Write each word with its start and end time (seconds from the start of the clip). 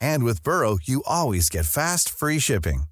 And 0.00 0.24
with 0.24 0.42
Burrow, 0.42 0.78
you 0.82 1.02
always 1.06 1.48
get 1.48 1.66
fast, 1.66 2.10
free 2.10 2.38
shipping. 2.38 2.84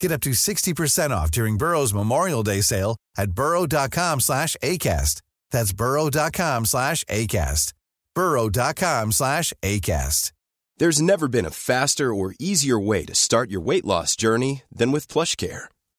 Get 0.00 0.12
up 0.12 0.20
to 0.22 0.30
60% 0.30 1.10
off 1.10 1.30
during 1.30 1.56
Burrow's 1.56 1.94
Memorial 1.94 2.42
Day 2.42 2.60
sale 2.60 2.96
at 3.16 3.32
burrow.com 3.32 4.20
slash 4.20 4.56
ACAST. 4.62 5.22
That's 5.50 5.72
burrow.com 5.72 6.64
slash 6.66 7.04
ACAST. 7.04 7.72
burrow.com 8.14 9.12
slash 9.12 9.52
ACAST. 9.62 10.32
There's 10.76 11.00
never 11.00 11.28
been 11.28 11.46
a 11.46 11.50
faster 11.50 12.12
or 12.12 12.34
easier 12.40 12.78
way 12.78 13.04
to 13.04 13.14
start 13.14 13.48
your 13.50 13.60
weight 13.60 13.84
loss 13.84 14.16
journey 14.16 14.62
than 14.74 14.90
with 14.90 15.06
PlushCare. 15.06 15.66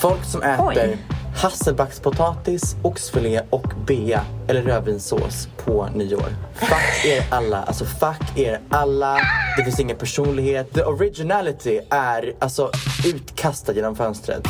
Folk 0.00 0.24
som 0.24 0.42
äter 0.42 0.66
Oj. 0.66 0.98
hasselbackspotatis, 1.36 2.76
oxfilé 2.82 3.40
och 3.50 3.66
bea 3.86 4.22
eller 4.48 4.62
rödvinssås 4.62 5.48
på 5.64 5.88
nyår. 5.94 6.28
Fuck 6.54 7.04
er 7.04 7.24
alla, 7.30 7.62
alltså 7.62 7.84
fuck 7.84 8.38
er 8.38 8.60
alla. 8.70 9.20
Det 9.56 9.64
finns 9.64 9.80
ingen 9.80 9.96
personlighet. 9.96 10.74
The 10.74 10.84
originality 10.84 11.80
är 11.90 12.32
alltså 12.38 12.70
utkastad 13.06 13.72
genom 13.72 13.96
fönstret. 13.96 14.42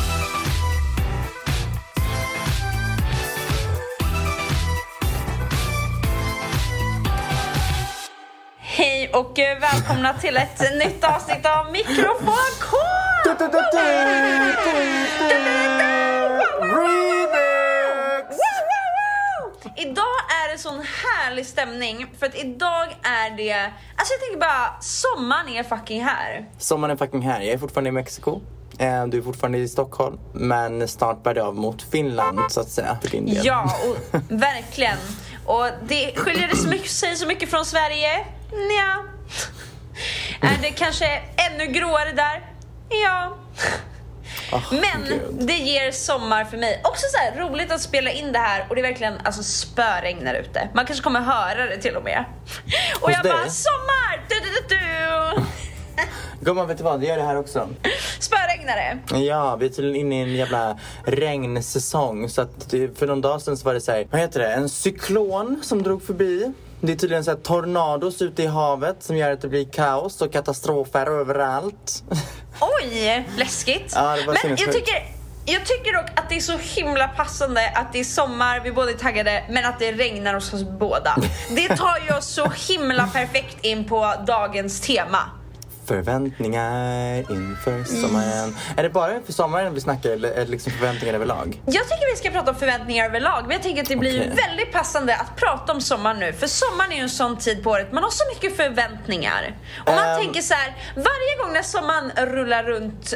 Hej 8.57 9.09
och 9.13 9.39
eh, 9.39 9.59
välkomna 9.59 10.13
till 10.13 10.37
ett 10.37 10.59
nytt 10.59 11.03
avsnitt 11.03 11.45
av 11.45 11.71
Mikrofonkår! 11.71 13.00
Remix! 16.61 18.37
Idag 19.77 20.17
är 20.43 20.51
det 20.51 20.57
sån 20.57 20.81
härlig 21.03 21.45
stämning 21.45 22.05
för 22.19 22.25
att 22.25 22.35
idag 22.35 22.87
är 23.03 23.37
det, 23.37 23.53
alltså 23.95 24.13
jag 24.13 24.19
tänker 24.21 24.39
bara, 24.39 24.81
sommaren 24.81 25.49
är 25.49 25.63
fucking 25.63 26.03
här. 26.03 26.45
Sommaren 26.57 26.91
är 26.91 26.97
fucking 26.97 27.21
här. 27.21 27.41
Jag 27.41 27.53
är 27.53 27.57
fortfarande 27.57 27.87
i 27.87 27.91
Mexiko. 27.91 28.41
Eh, 28.79 29.05
Du 29.07 29.17
är 29.17 29.21
fortfarande 29.21 29.57
i 29.57 29.67
Stockholm. 29.67 30.19
Men 30.33 30.87
snart 30.87 31.23
bär 31.23 31.33
det 31.33 31.43
av 31.43 31.55
mot 31.55 31.81
Finland 31.91 32.39
så 32.49 32.61
att 32.61 32.69
säga. 32.69 32.97
För 33.01 33.09
din 33.09 33.25
del. 33.25 33.45
Ja, 33.45 33.75
och 33.85 33.97
verkligen. 34.29 34.97
Och 35.45 35.67
det 35.87 36.13
skiljer 36.17 36.47
det 36.47 36.55
så 36.57 36.67
mycket, 36.67 36.91
sig 36.91 37.15
så 37.15 37.27
mycket 37.27 37.49
från 37.49 37.65
Sverige? 37.65 38.25
Nja. 38.51 39.03
Är 40.41 40.61
det 40.61 40.69
kanske 40.71 41.05
ännu 41.51 41.65
gråare 41.65 42.11
där? 42.11 42.47
Ja. 43.03 43.37
Men 44.71 45.03
gud. 45.07 45.21
det 45.47 45.53
ger 45.53 45.91
sommar 45.91 46.45
för 46.45 46.57
mig. 46.57 46.81
Också 46.83 47.05
så 47.11 47.17
här 47.17 47.49
roligt 47.49 47.71
att 47.71 47.81
spela 47.81 48.11
in 48.11 48.31
det 48.31 48.39
här 48.39 48.65
och 48.69 48.75
det 48.75 48.81
är 48.81 48.87
verkligen 48.87 49.13
alltså 49.23 49.43
spöregn 49.43 50.25
där 50.25 50.33
ute. 50.33 50.69
Man 50.73 50.85
kanske 50.85 51.03
kommer 51.03 51.19
höra 51.21 51.65
det 51.65 51.77
till 51.77 51.95
och 51.95 52.03
med. 52.03 52.25
Och 53.01 53.07
Hos 53.07 53.15
jag 53.15 53.23
dig? 53.23 53.31
bara 53.31 53.49
sommar! 53.49 54.25
Du, 54.29 54.35
du, 54.35 54.49
du, 54.69 54.75
du. 54.75 55.43
Gumman, 56.45 56.67
vet 56.67 56.77
du 56.77 56.83
vad? 56.83 56.99
Det 56.99 57.05
gör 57.05 57.17
det 57.17 57.23
här 57.23 57.35
också. 57.37 57.69
Spöregnare. 58.19 58.99
Ja, 59.25 59.55
vi 59.55 59.65
är 59.65 59.69
tydligen 59.69 59.95
inne 59.95 60.19
i 60.19 60.21
en 60.23 60.35
jävla 60.35 60.79
regnsäsong. 61.05 62.29
Så 62.29 62.41
att 62.41 62.69
det, 62.69 62.99
för 62.99 63.07
någon 63.07 63.21
dag 63.21 63.41
sedan 63.41 63.57
så 63.57 63.65
var 63.65 63.73
det 63.73 63.81
så 63.81 63.91
här, 63.91 64.07
vad 64.11 64.21
heter 64.21 64.39
det? 64.39 64.53
En 64.53 64.69
cyklon 64.69 65.59
som 65.63 65.83
drog 65.83 66.03
förbi. 66.03 66.51
Det 66.83 66.91
är 66.91 66.95
tydligen 66.95 67.23
så 67.23 67.31
här 67.31 67.37
tornados 67.37 68.21
ute 68.21 68.43
i 68.43 68.45
havet 68.45 69.03
som 69.03 69.17
gör 69.17 69.31
att 69.31 69.41
det 69.41 69.47
blir 69.47 69.65
kaos 69.65 70.21
och 70.21 70.33
katastrofer 70.33 71.05
överallt. 71.05 72.03
Oj, 72.61 73.27
läskigt. 73.37 73.91
Ja, 73.95 74.15
det 74.15 74.27
var 74.27 74.37
Men 74.43 74.57
jag 74.57 74.71
tycker, 74.71 75.05
jag 75.45 75.65
tycker 75.65 75.93
dock 75.93 76.19
att 76.19 76.29
det 76.29 76.35
är 76.35 76.39
så 76.39 76.57
himla 76.57 77.07
passande 77.07 77.71
att 77.75 77.93
det 77.93 77.99
är 77.99 78.03
sommar, 78.03 78.59
vi 78.59 78.71
båda 78.71 78.91
är 78.91 78.95
taggade, 78.95 79.43
men 79.49 79.65
att 79.65 79.79
det 79.79 79.91
regnar 79.91 80.33
hos 80.33 80.53
oss 80.53 80.63
båda. 80.63 81.15
Det 81.55 81.67
tar 81.67 81.99
ju 82.09 82.17
oss 82.17 82.25
så 82.25 82.51
himla 82.67 83.07
perfekt 83.07 83.65
in 83.65 83.85
på 83.85 84.13
dagens 84.27 84.81
tema. 84.81 85.40
Förväntningar 85.85 87.31
inför 87.31 87.83
sommaren. 87.83 88.55
Är 88.77 88.83
det 88.83 88.89
bara 88.89 89.15
inför 89.15 89.33
sommaren 89.33 89.73
vi 89.73 89.81
snackar 89.81 90.09
eller 90.09 90.31
är 90.31 90.45
det 90.45 90.51
liksom 90.51 90.71
förväntningar 90.73 91.13
överlag? 91.13 91.61
Jag 91.65 91.83
tycker 91.83 92.11
vi 92.11 92.17
ska 92.17 92.29
prata 92.29 92.51
om 92.51 92.57
förväntningar 92.57 93.05
överlag, 93.05 93.41
men 93.41 93.51
jag 93.51 93.61
tänker 93.63 93.81
att 93.81 93.89
det 93.89 93.95
blir 93.95 94.19
Okej. 94.21 94.35
väldigt 94.47 94.71
passande 94.73 95.15
att 95.15 95.35
prata 95.35 95.73
om 95.73 95.81
sommaren 95.81 96.19
nu. 96.19 96.33
För 96.33 96.47
sommaren 96.47 96.91
är 96.91 96.95
ju 96.95 97.01
en 97.01 97.09
sån 97.09 97.37
tid 97.37 97.63
på 97.63 97.69
året, 97.69 97.91
man 97.91 98.03
har 98.03 98.09
så 98.09 98.23
mycket 98.33 98.57
förväntningar. 98.57 99.57
Och 99.87 99.93
man 99.93 100.07
Ehm. 100.09 100.19
tänker 100.19 100.41
så 100.41 100.53
här, 100.53 100.75
varje 100.95 101.43
gång 101.43 101.53
när 101.53 101.61
sommaren 101.63 102.11
rullar 102.35 102.63
runt, 102.63 103.13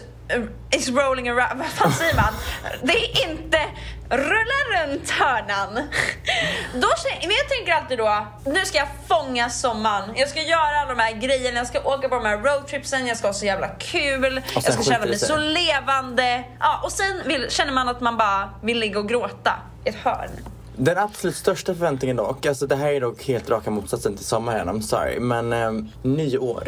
is 0.71 0.89
rolling 0.89 1.29
around, 1.29 1.57
vad 1.59 1.67
fan 1.67 1.91
säger 1.91 2.15
man? 2.15 2.33
Det 2.83 2.93
är 2.93 3.29
inte 3.31 3.59
rulla 4.09 4.59
runt 4.87 5.09
hörnan. 5.09 5.73
Då, 6.73 6.87
känner- 6.97 7.27
men 7.27 7.35
jag 7.35 7.49
tänker 7.49 7.73
alltid 7.73 7.97
då, 7.97 8.27
nu 8.45 8.65
ska 8.65 8.77
jag 8.77 8.87
fånga 9.07 9.49
sommaren. 9.49 10.09
Jag 10.15 10.29
ska 10.29 10.41
göra 10.41 10.61
alla 10.81 10.93
de 10.95 11.01
här 11.01 11.11
grejerna, 11.13 11.57
jag 11.57 11.67
ska 11.67 11.79
åka 11.83 12.09
på 12.09 12.15
de 12.15 12.25
här 12.25 12.37
roadtripsen, 12.37 13.07
jag 13.07 13.17
ska 13.17 13.27
ha 13.27 13.33
så 13.33 13.45
jävla 13.45 13.67
kul, 13.67 14.41
jag 14.53 14.63
ska 14.73 14.83
känna 14.83 15.05
mig 15.05 15.19
så 15.19 15.37
levande. 15.37 16.43
Ja, 16.59 16.81
och 16.83 16.91
sen 16.91 17.21
vill, 17.25 17.49
känner 17.49 17.73
man 17.73 17.89
att 17.89 18.01
man 18.01 18.17
bara 18.17 18.49
vill 18.63 18.79
ligga 18.79 18.99
och 18.99 19.09
gråta 19.09 19.51
i 19.85 19.89
ett 19.89 19.95
hörn. 19.95 20.29
Den 20.77 20.97
absolut 20.97 21.35
största 21.35 21.73
förväntningen 21.73 22.15
dock, 22.15 22.45
alltså 22.45 22.67
det 22.67 22.75
här 22.75 22.87
är 22.87 23.01
dock 23.01 23.23
helt 23.27 23.49
raka 23.49 23.71
motsatsen 23.71 24.15
till 24.15 24.25
sommaren, 24.25 24.69
I'm 24.69 24.81
sorry, 24.81 25.19
men 25.19 25.53
um, 25.53 25.91
nyår. 26.03 26.67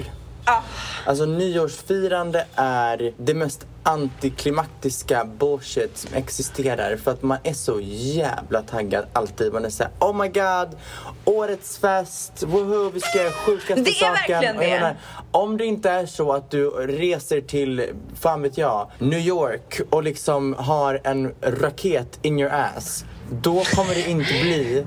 Ah, 0.49 0.61
Alltså 1.05 1.25
nyårsfirande 1.25 2.45
är 2.55 3.11
det 3.17 3.33
mest 3.33 3.65
antiklimaktiska 3.83 5.25
bullshit 5.25 5.97
som 5.97 6.13
existerar 6.13 6.95
för 6.97 7.11
att 7.11 7.23
man 7.23 7.37
är 7.43 7.53
så 7.53 7.79
jävla 7.83 8.61
taggad 8.61 9.05
alltid. 9.13 9.53
Man 9.53 9.65
är 9.65 9.69
såhär 9.69 9.91
oh 9.99 10.15
my 10.21 10.27
god, 10.27 10.77
årets 11.25 11.77
fest, 11.77 12.43
woho, 12.47 12.89
vi 12.89 12.99
ska 12.99 13.17
göra 13.17 13.31
sjukaste 13.31 13.81
Det 13.81 13.89
är 13.89 13.93
saken. 13.93 14.13
verkligen 14.13 14.57
Och 14.57 14.63
jag 14.63 14.71
det. 14.71 14.75
menar, 14.79 14.97
om 15.31 15.57
det 15.57 15.65
inte 15.65 15.89
är 15.89 16.05
så 16.05 16.33
att 16.33 16.51
du 16.51 16.69
reser 16.69 17.41
till, 17.41 17.85
fan 18.19 18.41
vet 18.41 18.57
jag, 18.57 18.91
New 18.99 19.19
York 19.19 19.79
och 19.89 20.03
liksom 20.03 20.53
har 20.57 21.01
en 21.03 21.33
raket 21.41 22.19
in 22.21 22.39
your 22.39 22.51
ass. 22.53 23.05
Då 23.31 23.63
kommer 23.63 23.95
det 23.95 24.09
inte 24.09 24.31
bli, 24.41 24.85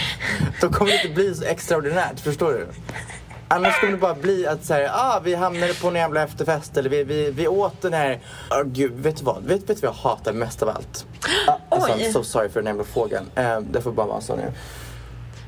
då 0.60 0.68
kommer 0.68 0.90
det 0.90 0.96
inte 1.02 1.14
bli 1.14 1.34
så 1.34 1.44
extraordinärt, 1.44 2.20
förstår 2.20 2.52
du? 2.52 2.66
Annars 3.54 3.80
kommer 3.80 3.92
det 3.92 3.98
bara 3.98 4.14
bli 4.14 4.46
att 4.46 4.64
säga, 4.64 4.92
ah, 4.94 5.20
vi 5.24 5.34
hamnade 5.34 5.74
på 5.74 5.88
en 5.88 5.94
jävla 5.94 6.22
efterfest 6.22 6.76
eller 6.76 6.90
vi, 6.90 7.04
vi, 7.04 7.30
vi 7.30 7.48
åt 7.48 7.82
den 7.82 7.92
här, 7.92 8.20
oh, 8.50 8.62
gud, 8.62 8.92
vet 8.92 9.16
du 9.16 9.24
vad? 9.24 9.42
Vet, 9.42 9.60
vet 9.60 9.66
du 9.80 9.86
vad 9.86 9.96
jag 9.96 10.10
hatar 10.10 10.32
mest 10.32 10.62
av 10.62 10.68
allt? 10.68 11.06
Ah, 11.46 11.54
alltså, 11.68 11.92
Oj. 11.92 12.02
I'm 12.02 12.12
so 12.12 12.24
sorry 12.24 12.48
för 12.48 12.60
den 12.60 12.66
jävla 12.66 12.84
fågeln. 12.84 13.30
Uh, 13.38 13.60
det 13.60 13.82
får 13.82 13.92
bara 13.92 14.06
vara 14.06 14.20
så 14.20 14.36
nu. 14.36 14.52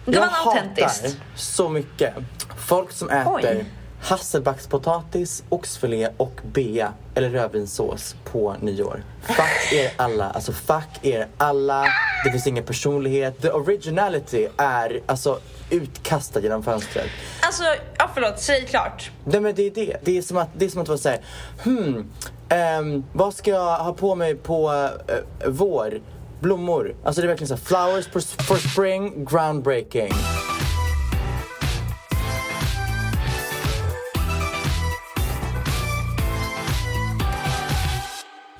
det 0.04 0.18
var 0.18 0.28
jag 0.44 0.56
autentiskt. 0.56 1.16
så 1.34 1.68
mycket 1.68 2.14
folk 2.56 2.92
som 2.92 3.10
äter 3.10 3.32
Oj. 3.34 3.66
hasselbackspotatis, 4.00 5.44
oxfilé 5.48 6.08
och 6.16 6.40
bea 6.52 6.92
eller 7.14 7.30
rödvinssås 7.30 8.16
på 8.24 8.56
nyår. 8.60 9.04
Fuck 9.22 9.72
er 9.72 9.92
alla, 9.96 10.30
alltså 10.30 10.52
fuck 10.52 10.88
er 11.02 11.28
alla. 11.38 11.86
Det 12.24 12.30
finns 12.30 12.46
ingen 12.46 12.64
personlighet. 12.64 13.42
The 13.42 13.50
originality 13.50 14.48
är 14.56 15.00
alltså 15.06 15.38
utkastad 15.70 16.40
genom 16.40 16.62
fönstret. 16.62 17.06
Alltså, 17.42 17.62
ja 17.98 18.10
förlåt, 18.14 18.40
säg 18.40 18.64
klart. 18.66 19.10
Nej 19.24 19.40
men 19.40 19.54
det 19.54 19.66
är 19.66 19.70
det. 19.70 19.96
Det 20.04 20.18
är 20.18 20.22
som 20.22 20.36
att, 20.36 20.48
det 20.56 20.64
är 20.64 20.68
som 20.68 20.82
att 20.82 20.88
vara 20.88 20.98
såhär, 20.98 21.20
hmm, 21.64 22.12
ehm, 22.48 23.04
vad 23.12 23.34
ska 23.34 23.50
jag 23.50 23.78
ha 23.78 23.92
på 23.92 24.14
mig 24.14 24.34
på 24.34 24.90
eh, 25.08 25.14
vår? 25.48 26.00
Blommor. 26.40 26.96
Alltså 27.04 27.20
det 27.20 27.26
är 27.26 27.28
verkligen 27.28 27.48
så 27.48 27.54
här, 27.54 27.62
flowers 27.62 28.06
for, 28.06 28.42
for 28.44 28.56
spring, 28.56 29.24
groundbreaking. 29.24 30.12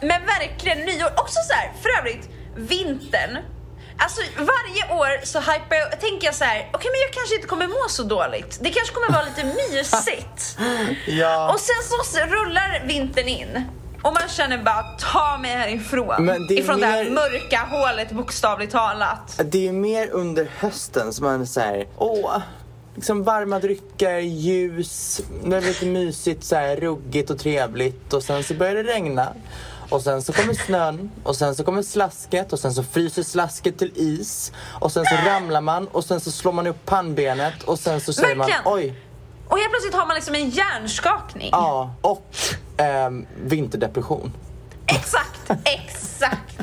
Men 0.01 0.27
verkligen 0.27 0.79
nyår. 0.79 1.11
Också 1.17 1.39
så 1.49 1.53
här, 1.53 1.73
för 1.83 1.89
övrigt, 2.01 2.29
vintern. 2.57 3.39
Alltså 3.99 4.21
varje 4.37 4.95
år 5.01 5.25
så 5.27 5.39
hypar 5.41 5.77
jag, 5.77 6.01
tänker 6.01 6.27
jag 6.27 6.35
så 6.35 6.45
här, 6.45 6.71
okej 6.73 6.91
men 6.93 7.01
jag 7.01 7.13
kanske 7.13 7.35
inte 7.35 7.47
kommer 7.49 7.67
må 7.69 7.89
så 7.89 8.03
dåligt. 8.03 8.59
Det 8.61 8.71
kanske 8.71 8.95
kommer 8.95 9.13
vara 9.13 9.23
lite 9.25 9.45
mysigt. 9.45 10.59
Ja. 11.07 11.53
Och 11.53 11.61
sen 11.61 11.77
så 12.05 12.19
rullar 12.21 12.83
vintern 12.87 13.29
in. 13.29 13.65
Och 14.03 14.13
man 14.13 14.29
känner 14.29 14.59
bara, 14.59 14.83
ta 14.83 15.39
mig 15.39 15.51
härifrån. 15.51 16.25
Men 16.25 16.47
det 16.47 16.55
Ifrån 16.55 16.81
det 16.81 16.87
här 16.87 17.05
mer- 17.05 17.11
mörka 17.11 17.59
hålet 17.71 18.11
bokstavligt 18.11 18.73
talat. 18.73 19.41
Det 19.45 19.69
är 19.69 19.73
mer 19.73 20.09
under 20.11 20.49
hösten 20.59 21.13
som 21.13 21.25
man 21.27 21.47
säger, 21.47 21.87
åh, 21.97 22.37
liksom 22.95 23.23
varma 23.25 23.59
drycker, 23.59 24.19
ljus, 24.19 25.21
det 25.45 25.57
är 25.57 25.61
lite 25.61 25.87
mysigt, 25.87 26.45
så 26.45 26.57
här, 26.57 26.77
ruggigt 26.77 27.31
och 27.31 27.39
trevligt 27.39 28.13
och 28.13 28.23
sen 28.23 28.45
så 28.45 28.55
börjar 28.55 28.75
det 28.75 28.83
regna. 28.83 29.29
Och 29.89 30.03
sen 30.03 30.23
så 30.23 30.33
kommer 30.33 30.55
snön 30.55 31.11
och 31.23 31.37
sen 31.37 31.55
så 31.55 31.65
kommer 31.65 31.83
slasket 31.83 32.53
och 32.53 32.59
sen 32.59 32.75
så 32.75 32.83
fryser 32.83 33.23
slasket 33.23 33.79
till 33.79 33.93
is 33.95 34.53
och 34.81 34.93
sen 34.93 35.05
så 35.05 35.15
ramlar 35.15 35.61
man 35.61 35.89
och 35.89 36.05
sen 36.05 36.21
så 36.21 36.31
slår 36.31 36.53
man 36.53 36.67
upp 36.67 36.87
pannbenet 36.87 37.63
och 37.63 37.79
sen 37.79 38.01
så 38.01 38.13
säger 38.13 38.37
Verkligen. 38.37 38.61
man 38.65 38.75
oj, 38.75 38.95
Och 39.49 39.59
helt 39.59 39.71
plötsligt 39.71 39.95
har 39.95 40.07
man 40.07 40.15
liksom 40.15 40.35
en 40.35 40.51
hjärnskakning. 40.51 41.49
ja, 41.53 41.95
och 42.01 42.37
ehm, 42.77 43.27
vinterdepression. 43.45 44.33
Exakt, 44.87 45.51
exakt. 45.65 46.59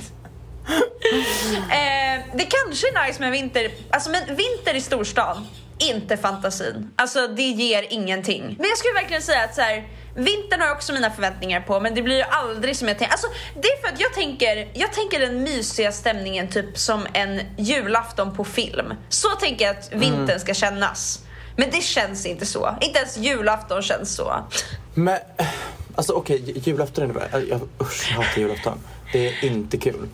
eh, 1.69 2.25
det 2.38 2.45
kanske 2.50 2.88
är 2.88 3.07
nice 3.07 3.19
med 3.19 3.31
vinter, 3.31 3.71
alltså 3.89 4.09
men 4.09 4.21
vinter 4.35 4.74
i 4.75 4.81
storstan, 4.81 5.47
inte 5.81 6.18
fantasin. 6.18 6.92
Alltså 6.95 7.28
det 7.28 7.44
ger 7.44 7.86
ingenting. 7.89 8.56
Men 8.60 8.69
jag 8.69 8.78
skulle 8.78 8.94
verkligen 8.94 9.22
säga 9.22 9.44
att 9.44 9.56
så 9.56 9.62
här, 9.62 9.88
vintern 10.16 10.60
har 10.60 10.68
jag 10.68 10.75
också 10.75 10.94
mina 10.94 11.12
förväntningar 11.12 11.62
på 11.62 11.80
men 11.80 11.95
det 11.95 12.01
blir 12.01 12.18
ju 12.18 12.24
aldrig 12.24 12.78
som 12.78 12.88
jag 12.88 12.98
tänker. 12.98 13.12
Alltså 13.12 13.28
det 13.62 13.68
är 13.68 13.81
för 13.81 13.94
att 13.94 14.00
jag 14.00 14.13
tänker, 14.13 14.68
jag 14.74 14.94
tänker 14.94 15.19
den 15.19 15.44
mysiga 15.44 15.92
stämningen 15.92 16.48
typ 16.48 16.78
som 16.78 17.07
en 17.13 17.42
julafton 17.57 18.36
på 18.36 18.44
film. 18.44 18.94
Så 19.10 19.30
tänker 19.30 19.66
jag 19.66 19.78
att 19.78 19.89
vintern 19.94 20.39
ska 20.39 20.54
kännas. 20.54 21.19
Men 21.56 21.69
det 21.72 21.81
känns 21.81 22.25
inte 22.25 22.45
så. 22.45 22.75
Inte 22.81 23.00
ens 23.00 23.18
julafton 23.18 23.81
känns 23.81 24.16
så. 24.16 24.34
Men, 24.94 25.19
alltså 25.95 26.13
okej, 26.13 26.62
julafton 26.63 27.04
är 27.04 27.07
det 27.07 27.13
bara, 27.13 27.42
jag, 27.42 27.62
usch, 27.81 28.12
jag 28.12 28.16
hatar 28.16 28.42
julafton. 28.42 28.80
Det 29.12 29.27
är 29.27 29.45
inte 29.45 29.77
kul. 29.77 30.07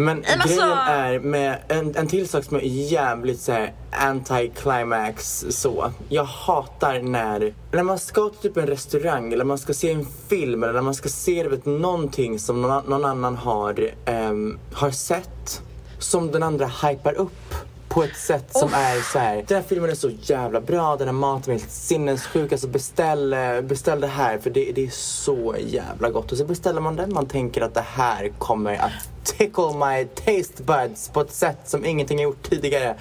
Men 0.00 0.18
men 0.18 0.40
alltså- 0.40 0.48
grejen 0.48 0.78
är 0.88 1.18
med 1.18 1.58
en, 1.68 1.96
en 1.96 2.06
till 2.06 2.28
sak 2.28 2.44
som 2.44 2.56
är 2.56 2.60
jävligt 2.60 3.40
såhär 3.40 3.72
anti-climax 3.90 5.50
så. 5.50 5.92
Jag 6.08 6.24
hatar 6.24 7.00
när, 7.02 7.54
när 7.72 7.82
man 7.82 7.98
ska 7.98 8.28
till 8.28 8.38
typ 8.50 8.56
en 8.56 8.66
restaurang 8.66 9.32
eller 9.32 9.44
man 9.44 9.58
ska 9.58 9.74
se 9.74 9.92
en 9.92 10.06
film 10.28 10.62
eller 10.62 10.72
när 10.72 10.80
man 10.80 10.94
ska 10.94 11.08
se 11.08 11.48
vet, 11.48 11.66
någonting 11.66 12.38
som 12.38 12.62
någon, 12.62 12.84
någon 12.84 13.04
annan 13.04 13.36
har, 13.36 13.90
ehm, 14.04 14.58
har 14.72 14.90
sett 14.90 15.62
som 15.98 16.30
den 16.30 16.42
andra 16.42 16.66
hypar 16.66 17.14
upp 17.14 17.47
på 17.88 18.02
ett 18.02 18.16
sätt 18.16 18.44
som 18.50 18.74
är 18.74 19.12
så 19.12 19.18
här. 19.18 19.44
Den 19.48 19.56
här 19.56 19.68
filmen 19.68 19.90
är 19.90 19.94
så 19.94 20.10
jävla 20.22 20.60
bra, 20.60 20.96
den 20.96 21.08
här 21.08 21.12
maten 21.12 21.54
är 21.54 21.58
helt 21.58 21.70
sinnessjuk. 21.70 22.52
Alltså 22.52 22.68
beställ, 22.68 23.32
eh, 23.32 23.60
beställ 23.60 24.00
det 24.00 24.06
här 24.06 24.38
för 24.38 24.50
det, 24.50 24.72
det 24.74 24.86
är 24.86 24.90
så 24.90 25.56
jävla 25.58 26.10
gott. 26.10 26.32
Och 26.32 26.38
så 26.38 26.44
beställer 26.44 26.80
man 26.80 26.96
den, 26.96 27.14
man 27.14 27.26
tänker 27.26 27.60
att 27.60 27.74
det 27.74 27.84
här 27.88 28.32
kommer 28.38 28.76
att 28.76 28.92
tickle 29.24 29.72
my 29.74 30.04
taste 30.04 30.62
buds 30.62 31.08
på 31.08 31.20
ett 31.20 31.32
sätt 31.32 31.58
som 31.64 31.84
ingenting 31.84 32.18
har 32.18 32.24
gjort 32.24 32.50
tidigare. 32.50 32.96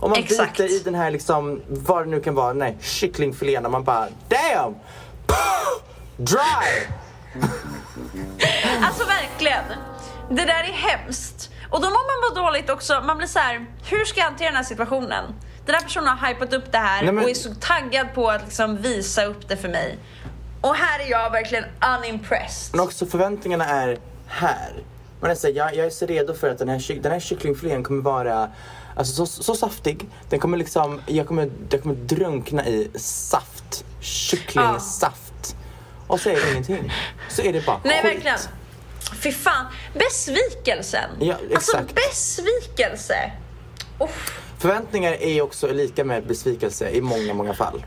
Och 0.00 0.10
man 0.10 0.18
Exakt. 0.18 0.52
biter 0.52 0.74
i 0.74 0.78
den 0.78 0.94
här 0.94 1.10
liksom, 1.10 1.60
vad 1.68 2.06
det 2.06 2.10
nu 2.10 2.20
kan 2.20 2.34
vara, 2.34 2.64
här 2.64 2.76
kycklingfilén 2.80 3.64
och 3.64 3.72
man 3.72 3.84
bara 3.84 4.08
damn! 4.28 4.74
Dry! 6.16 6.86
Alltså 8.82 9.04
verkligen. 9.06 9.64
Det 10.28 10.44
där 10.44 10.64
är 10.64 10.72
hemskt. 10.72 11.51
Och 11.72 11.80
då 11.80 11.86
mår 11.86 12.06
man 12.30 12.34
bara 12.34 12.44
dåligt 12.46 12.70
också. 12.70 13.02
Man 13.06 13.16
blir 13.18 13.28
så 13.28 13.38
här: 13.38 13.66
hur 13.90 14.04
ska 14.04 14.20
jag 14.20 14.24
hantera 14.24 14.48
den 14.48 14.56
här 14.56 14.64
situationen? 14.64 15.24
Den 15.66 15.74
här 15.74 15.82
personen 15.82 16.08
har 16.08 16.28
hypat 16.28 16.52
upp 16.52 16.72
det 16.72 16.78
här 16.78 17.02
Nej, 17.02 17.12
men- 17.12 17.24
och 17.24 17.30
är 17.30 17.34
så 17.34 17.54
taggad 17.54 18.14
på 18.14 18.30
att 18.30 18.44
liksom 18.44 18.76
visa 18.82 19.24
upp 19.24 19.48
det 19.48 19.56
för 19.56 19.68
mig. 19.68 19.98
Och 20.60 20.74
här 20.74 21.00
är 21.00 21.10
jag 21.10 21.30
verkligen 21.30 21.64
unimpressed. 21.98 22.74
Men 22.76 22.80
också 22.80 23.06
förväntningarna 23.06 23.64
är 23.64 23.98
här. 24.26 24.72
Man 25.20 25.30
är 25.30 25.34
så 25.34 25.46
här, 25.46 25.54
jag, 25.54 25.74
jag 25.74 25.86
är 25.86 25.90
så 25.90 26.06
redo 26.06 26.34
för 26.34 26.50
att 26.50 26.58
den 26.58 26.68
här, 26.68 27.00
den 27.02 27.12
här 27.12 27.20
kycklingfilén 27.20 27.82
kommer 27.82 28.02
vara 28.02 28.50
alltså, 28.96 29.26
så, 29.26 29.42
så 29.42 29.54
saftig. 29.54 30.08
Den 30.28 30.40
kommer 30.40 30.58
liksom, 30.58 31.00
jag 31.06 31.26
kommer, 31.26 31.50
jag 31.70 31.82
kommer 31.82 31.94
drunkna 31.94 32.66
i 32.66 32.90
saft. 32.94 33.84
Kycklingsaft. 34.00 35.56
Och 36.06 36.20
så 36.20 36.28
är 36.28 36.34
det 36.34 36.50
ingenting. 36.50 36.92
Så 37.28 37.42
är 37.42 37.52
det 37.52 37.66
bara 37.66 37.80
Nej 37.84 38.02
skit. 38.02 38.14
verkligen. 38.14 38.38
Fy 39.20 39.32
fan. 39.32 39.66
Besvikelsen. 39.94 41.10
Ja, 41.20 41.34
Alltså 41.54 41.76
exakt. 41.76 41.94
besvikelse. 41.94 43.32
Uff. 44.00 44.38
Förväntningar 44.58 45.12
är 45.12 45.42
också 45.42 45.66
lika 45.72 46.04
med 46.04 46.26
besvikelse 46.26 46.88
i 46.90 47.00
många, 47.00 47.34
många 47.34 47.54
fall. 47.54 47.84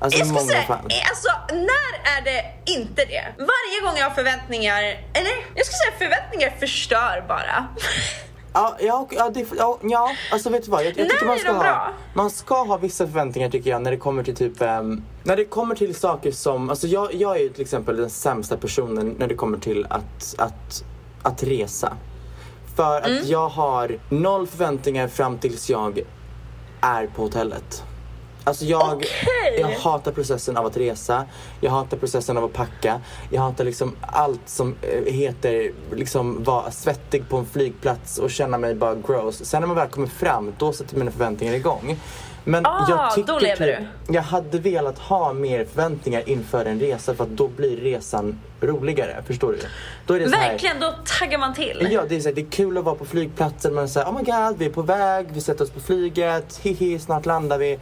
Alltså 0.00 0.18
Jag 0.18 0.28
många 0.28 0.40
säga, 0.46 0.62
fall. 0.62 0.86
eh, 0.90 1.08
alltså 1.10 1.28
när 1.54 2.18
är 2.18 2.22
det 2.24 2.44
inte 2.72 3.04
det? 3.04 3.24
Varje 3.38 3.80
gång 3.84 3.98
jag 3.98 4.04
har 4.08 4.14
förväntningar, 4.14 4.82
eller 5.14 5.30
jag 5.54 5.66
ska 5.66 5.74
säga 5.76 5.98
förväntningar 5.98 6.52
förstör 6.60 7.24
bara. 7.28 7.68
Ja, 8.58 8.76
ja, 8.80 9.06
ja, 9.10 9.30
det, 9.30 9.46
ja, 9.56 9.78
ja, 9.82 10.10
alltså 10.32 10.50
vet 10.50 10.64
du 10.64 10.70
vad? 10.70 10.80
Jag, 10.84 10.98
jag 10.98 11.08
tycker 11.10 11.26
man 11.26 11.34
är 11.34 11.38
ska, 11.38 11.52
ha, 11.52 11.88
man 12.14 12.30
ska 12.30 12.62
ha 12.64 12.76
vissa 12.76 13.06
förväntningar 13.06 13.50
tycker 13.50 13.70
jag 13.70 13.82
när 13.82 13.90
det 13.90 13.96
kommer 13.96 14.22
till 14.22 14.36
typ 14.36 14.62
ehm, 14.62 15.02
När 15.24 15.36
det 15.36 15.44
kommer 15.44 15.74
till 15.74 15.94
saker 15.94 16.32
som, 16.32 16.70
alltså 16.70 16.86
jag, 16.86 17.14
jag 17.14 17.36
är 17.36 17.40
ju 17.40 17.48
till 17.48 17.62
exempel 17.62 17.96
den 17.96 18.10
sämsta 18.10 18.56
personen 18.56 19.14
när 19.18 19.26
det 19.26 19.34
kommer 19.34 19.58
till 19.58 19.86
att, 19.90 20.34
att, 20.38 20.84
att 21.22 21.42
resa. 21.42 21.92
För 22.76 23.00
Mm. 23.00 23.18
att 23.18 23.28
jag 23.28 23.48
har 23.48 23.98
noll 24.08 24.46
förväntningar 24.46 25.08
fram 25.08 25.38
tills 25.38 25.70
jag 25.70 26.00
är 26.80 27.06
på 27.06 27.22
hotellet. 27.22 27.82
Alltså 28.48 28.64
jag, 28.64 28.92
Okej. 28.92 29.60
jag 29.60 29.68
hatar 29.68 30.12
processen 30.12 30.56
av 30.56 30.66
att 30.66 30.76
resa, 30.76 31.24
jag 31.60 31.70
hatar 31.70 31.96
processen 31.96 32.38
av 32.38 32.44
att 32.44 32.52
packa, 32.52 33.00
jag 33.30 33.40
hatar 33.40 33.64
liksom 33.64 33.96
allt 34.00 34.40
som 34.46 34.74
eh, 34.82 35.12
heter 35.12 35.72
liksom 35.92 36.44
vara 36.44 36.70
svettig 36.70 37.28
på 37.28 37.36
en 37.36 37.46
flygplats 37.46 38.18
och 38.18 38.30
känna 38.30 38.58
mig 38.58 38.74
bara 38.74 38.94
gross. 38.94 39.44
Sen 39.44 39.60
när 39.60 39.66
man 39.66 39.76
väl 39.76 39.88
kommer 39.88 40.08
fram, 40.08 40.54
då 40.58 40.72
sätter 40.72 40.96
mina 40.96 41.10
förväntningar 41.10 41.54
igång. 41.54 41.96
Men 42.44 42.66
Ah, 42.66 42.86
jag 42.88 43.14
tycker 43.14 43.32
då 43.32 43.38
lever 43.38 43.76
typ, 43.76 43.86
jag 44.08 44.22
hade 44.22 44.58
velat 44.58 44.98
ha 44.98 45.32
mer 45.32 45.64
förväntningar 45.64 46.28
inför 46.28 46.64
en 46.64 46.80
resa 46.80 47.14
för 47.14 47.24
att 47.24 47.30
då 47.30 47.48
blir 47.48 47.76
resan 47.76 48.40
roligare. 48.60 49.22
Förstår 49.26 49.52
du? 49.52 49.58
Då 50.06 50.14
är 50.14 50.20
det 50.20 50.30
så 50.30 50.36
här, 50.36 50.50
Verkligen, 50.50 50.80
då 50.80 50.94
taggar 51.20 51.38
man 51.38 51.54
till. 51.54 51.88
Ja, 51.90 52.02
det 52.08 52.16
är, 52.16 52.20
så 52.20 52.28
här, 52.28 52.34
det 52.34 52.40
är 52.40 52.50
kul 52.50 52.78
att 52.78 52.84
vara 52.84 52.94
på 52.94 53.04
flygplatsen. 53.04 53.74
Man 53.74 53.88
säger 53.88 54.06
oh 54.06 54.16
my 54.16 54.22
god, 54.22 54.58
vi 54.58 54.66
är 54.66 54.70
på 54.70 54.82
väg, 54.82 55.26
vi 55.32 55.40
sätter 55.40 55.64
oss 55.64 55.70
på 55.70 55.80
flyget, 55.80 56.60
hihi, 56.62 56.98
snart 56.98 57.26
landar 57.26 57.58
vi. 57.58 57.78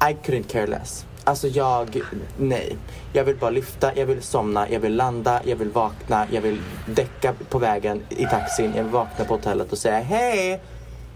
I 0.00 0.12
couldn't 0.26 0.48
care 0.48 0.66
less. 0.66 1.04
Alltså 1.24 1.48
jag, 1.48 2.00
nej. 2.38 2.76
Jag 3.12 3.24
vill 3.24 3.36
bara 3.36 3.50
lyfta, 3.50 3.94
jag 3.96 4.06
vill 4.06 4.22
somna, 4.22 4.68
jag 4.70 4.80
vill 4.80 4.96
landa, 4.96 5.40
jag 5.44 5.56
vill 5.56 5.68
vakna, 5.70 6.26
jag 6.30 6.40
vill 6.40 6.60
däcka 6.86 7.34
på 7.48 7.58
vägen 7.58 8.02
i 8.08 8.24
taxin, 8.26 8.72
jag 8.76 8.82
vill 8.82 8.92
vakna 8.92 9.24
på 9.24 9.34
hotellet 9.34 9.72
och 9.72 9.78
säga 9.78 9.98
hej, 10.00 10.60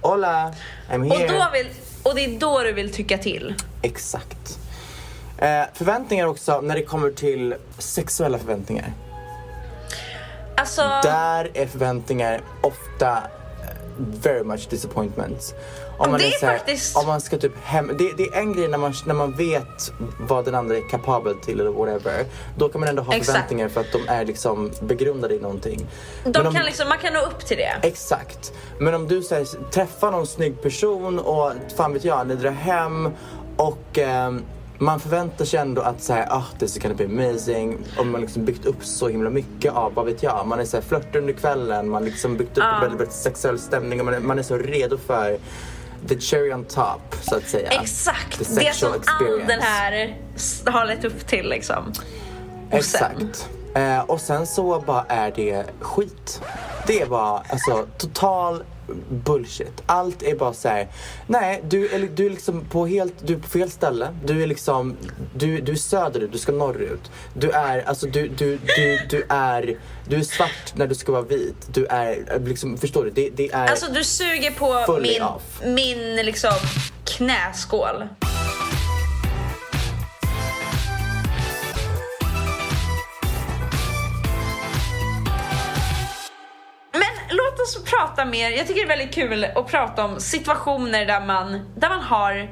hola, 0.01 0.53
I'm 0.91 1.11
Och, 1.11 1.17
here. 1.17 1.29
då 1.39 1.49
vill, 1.53 1.67
och 2.03 2.15
det 2.15 2.25
är 2.25 2.39
då 2.39 2.63
du 2.63 2.73
vill 2.73 2.93
tycka 2.93 3.19
till. 3.19 3.55
Exakt. 3.83 4.59
Eh, 5.39 5.63
förväntningar 5.75 6.27
också 6.27 6.61
när 6.61 6.75
det 6.75 6.83
kommer 6.83 7.11
till 7.11 7.55
sexuella 7.79 8.39
förväntningar. 8.39 8.93
Alltså, 10.57 10.83
Där 11.03 11.51
är 11.55 11.67
förväntningar 11.67 12.41
ofta 12.61 13.11
eh, 13.17 13.23
very 13.97 14.45
much 14.45 14.69
disappointments. 14.71 15.55
Om 16.11 16.19
Det 16.19 16.25
är 16.27 16.31
så 16.31 16.47
här- 16.47 16.57
faktiskt- 16.59 16.97
Om 16.97 17.07
man 17.07 17.21
ska 17.21 17.39
typ 17.39 17.53
hem, 17.65 17.87
det, 17.99 18.13
det 18.17 18.29
är 18.29 18.39
en 18.41 18.53
grej 18.53 18.69
när 18.69 18.79
man, 18.79 18.93
när 19.07 19.15
man 19.15 19.33
vet 19.33 19.93
vad 20.21 20.45
den 20.45 20.55
andra 20.55 20.77
är 20.77 20.89
kapabel 20.89 21.35
till 21.35 21.61
eller 21.61 21.71
whatever. 21.71 22.25
Då 22.57 22.69
kan 22.69 22.81
man 22.81 22.89
ändå 22.89 23.03
ha 23.03 23.15
Exakt. 23.15 23.27
förväntningar 23.37 23.69
för 23.69 23.81
att 23.81 23.93
de 23.93 24.09
är 24.09 24.25
liksom 24.25 24.71
begrundade 24.83 25.35
i 25.35 25.39
någonting. 25.41 25.87
de 26.25 26.47
om- 26.47 26.55
kan 26.55 26.65
liksom, 26.65 26.89
man 26.89 26.99
kan 26.99 27.13
nå 27.13 27.21
upp 27.21 27.47
till 27.47 27.57
det. 27.57 27.77
Exakt. 27.89 28.53
Men 28.79 28.95
om 28.95 29.09
du 29.09 29.23
så 29.23 29.35
här, 29.35 29.71
träffar 29.71 30.11
någon 30.11 30.27
snygg 30.27 30.63
person 30.63 31.19
och 31.19 31.53
fan 31.77 31.93
vet 31.93 32.05
jag, 32.05 32.27
ni 32.27 32.35
drar 32.35 32.51
hem 32.51 33.09
och 33.57 33.99
ehm, 33.99 34.43
man 34.79 35.01
förväntar 35.01 35.45
sig 35.45 35.61
ändå 35.61 35.83
att 35.83 36.03
så 36.03 36.13
här, 36.13 36.27
ah, 36.31 36.45
this 36.59 36.77
is 36.77 36.83
gonna 36.83 36.95
be 36.95 37.05
amazing. 37.05 37.79
Och 37.99 38.07
man 38.07 38.21
liksom 38.21 38.45
byggt 38.45 38.67
upp 38.67 38.85
så 38.85 39.09
himla 39.09 39.31
mycket 39.31 39.73
av, 39.73 39.95
vad 39.95 40.07
vet 40.07 40.23
jag, 40.23 40.47
man 40.47 40.61
är 40.61 40.65
så 40.65 40.77
här 40.77 41.03
under 41.19 41.33
kvällen, 41.33 41.89
man 41.89 42.05
liksom 42.05 42.37
byggt 42.37 42.59
upp 42.59 42.65
en 42.65 42.81
väldigt, 42.81 43.01
väldigt 43.01 43.17
sexuell 43.17 43.59
stämning 43.59 43.99
och 44.01 44.05
man 44.05 44.15
är, 44.15 44.21
man 44.21 44.39
är 44.39 44.43
så 44.43 44.57
redo 44.57 44.99
för 44.99 45.39
the 46.09 46.21
cherry 46.21 46.53
on 46.53 46.65
top, 46.65 47.01
så 47.23 47.37
att 47.37 47.49
säga. 47.49 47.69
Exakt, 47.69 48.39
det 48.39 48.75
som 48.75 48.93
all 48.93 48.99
experience. 48.99 49.47
den 49.47 49.61
här 49.61 50.17
har 50.67 50.85
lett 50.85 51.05
upp 51.05 51.27
till 51.27 51.49
liksom. 51.49 51.93
Och 52.71 52.79
Exakt. 52.79 53.49
Eh, 53.75 54.01
och 54.01 54.21
sen 54.21 54.47
så 54.47 54.83
bara 54.87 55.05
är 55.09 55.33
det 55.37 55.65
skit. 55.81 56.43
Det 56.87 57.05
var 57.05 57.43
alltså 57.49 57.87
total 57.99 58.65
bullshit. 59.09 59.83
Allt 59.87 60.23
är 60.23 60.37
bara 60.37 60.53
så 60.53 60.69
här. 60.69 60.89
nej 61.27 61.63
du 61.69 61.89
är, 61.89 62.09
du 62.15 62.27
är 62.27 62.31
liksom 62.31 62.65
på 62.71 62.87
helt, 62.87 63.15
du 63.27 63.39
på 63.39 63.49
fel 63.49 63.71
ställe. 63.71 64.09
Du 64.25 64.43
är 64.43 64.47
liksom, 64.47 64.97
du, 65.35 65.61
du 65.61 65.73
är 65.73 65.77
söderut, 65.77 66.33
du 66.33 66.39
ska 66.39 66.53
norrut. 66.53 67.11
Du 67.35 67.51
är, 67.51 67.89
alltså 67.89 68.07
du, 68.07 68.29
du, 68.29 68.59
du, 68.77 68.99
du 69.11 69.27
är, 69.29 69.77
du 70.09 70.17
är 70.17 70.23
svart 70.23 70.75
när 70.75 70.87
du 70.87 70.95
ska 70.95 71.13
vara 71.13 71.23
vit. 71.23 71.75
Du 71.75 71.87
är, 71.87 72.41
liksom, 72.47 72.79
förstår 72.79 73.05
du? 73.05 73.11
Det, 73.11 73.31
det 73.31 73.53
är... 73.53 73.67
Alltså 73.67 73.93
du 73.93 74.05
suger 74.05 74.51
på 74.51 75.01
min, 75.01 75.23
off. 75.23 75.63
min 75.65 76.17
liksom 76.17 76.53
knäskål. 77.05 78.09
Oss 87.63 87.85
prata 87.85 88.25
mer. 88.25 88.51
Jag 88.51 88.67
tycker 88.67 88.81
det 88.87 88.93
är 88.93 88.99
väldigt 88.99 89.15
kul 89.15 89.45
att 89.57 89.67
prata 89.67 90.05
om 90.05 90.21
situationer 90.21 91.07
där 91.07 91.21
man, 91.27 91.53
där 91.77 91.89
man 91.89 92.01
har 92.03 92.51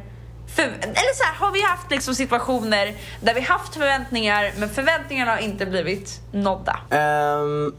för, 0.57 0.62
eller 0.62 1.14
så 1.17 1.25
här, 1.25 1.35
har 1.35 1.52
vi 1.52 1.62
haft 1.62 1.90
liksom 1.90 2.14
situationer 2.14 2.95
där 3.21 3.35
vi 3.35 3.40
haft 3.40 3.75
förväntningar 3.75 4.52
men 4.59 4.69
förväntningarna 4.71 5.31
har 5.31 5.38
inte 5.38 5.67
blivit 5.67 6.21
nådda. 6.33 6.81
Ehm, 6.90 7.75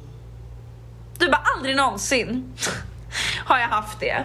Du 1.17 1.27
bara 1.29 1.41
aldrig 1.55 1.75
någonsin 1.75 2.53
har 3.45 3.59
jag 3.59 3.67
haft 3.67 3.99
det. 3.99 4.23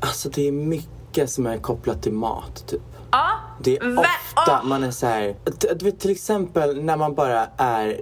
alltså 0.00 0.28
det 0.28 0.48
är 0.48 0.52
mycket 0.52 1.30
som 1.30 1.46
är 1.46 1.58
kopplat 1.58 2.02
till 2.02 2.12
mat 2.12 2.64
typ. 2.68 2.80
Ja, 3.10 3.30
Det 3.60 3.76
är 3.76 3.98
ofta 3.98 4.60
Åh, 4.62 4.64
man 4.64 4.84
är 4.84 4.90
så 4.90 5.06
här, 5.06 5.36
du 5.76 5.84
vet 5.84 6.00
till 6.00 6.10
exempel 6.10 6.84
när 6.84 6.96
man 6.96 7.14
bara 7.14 7.46
är 7.56 8.00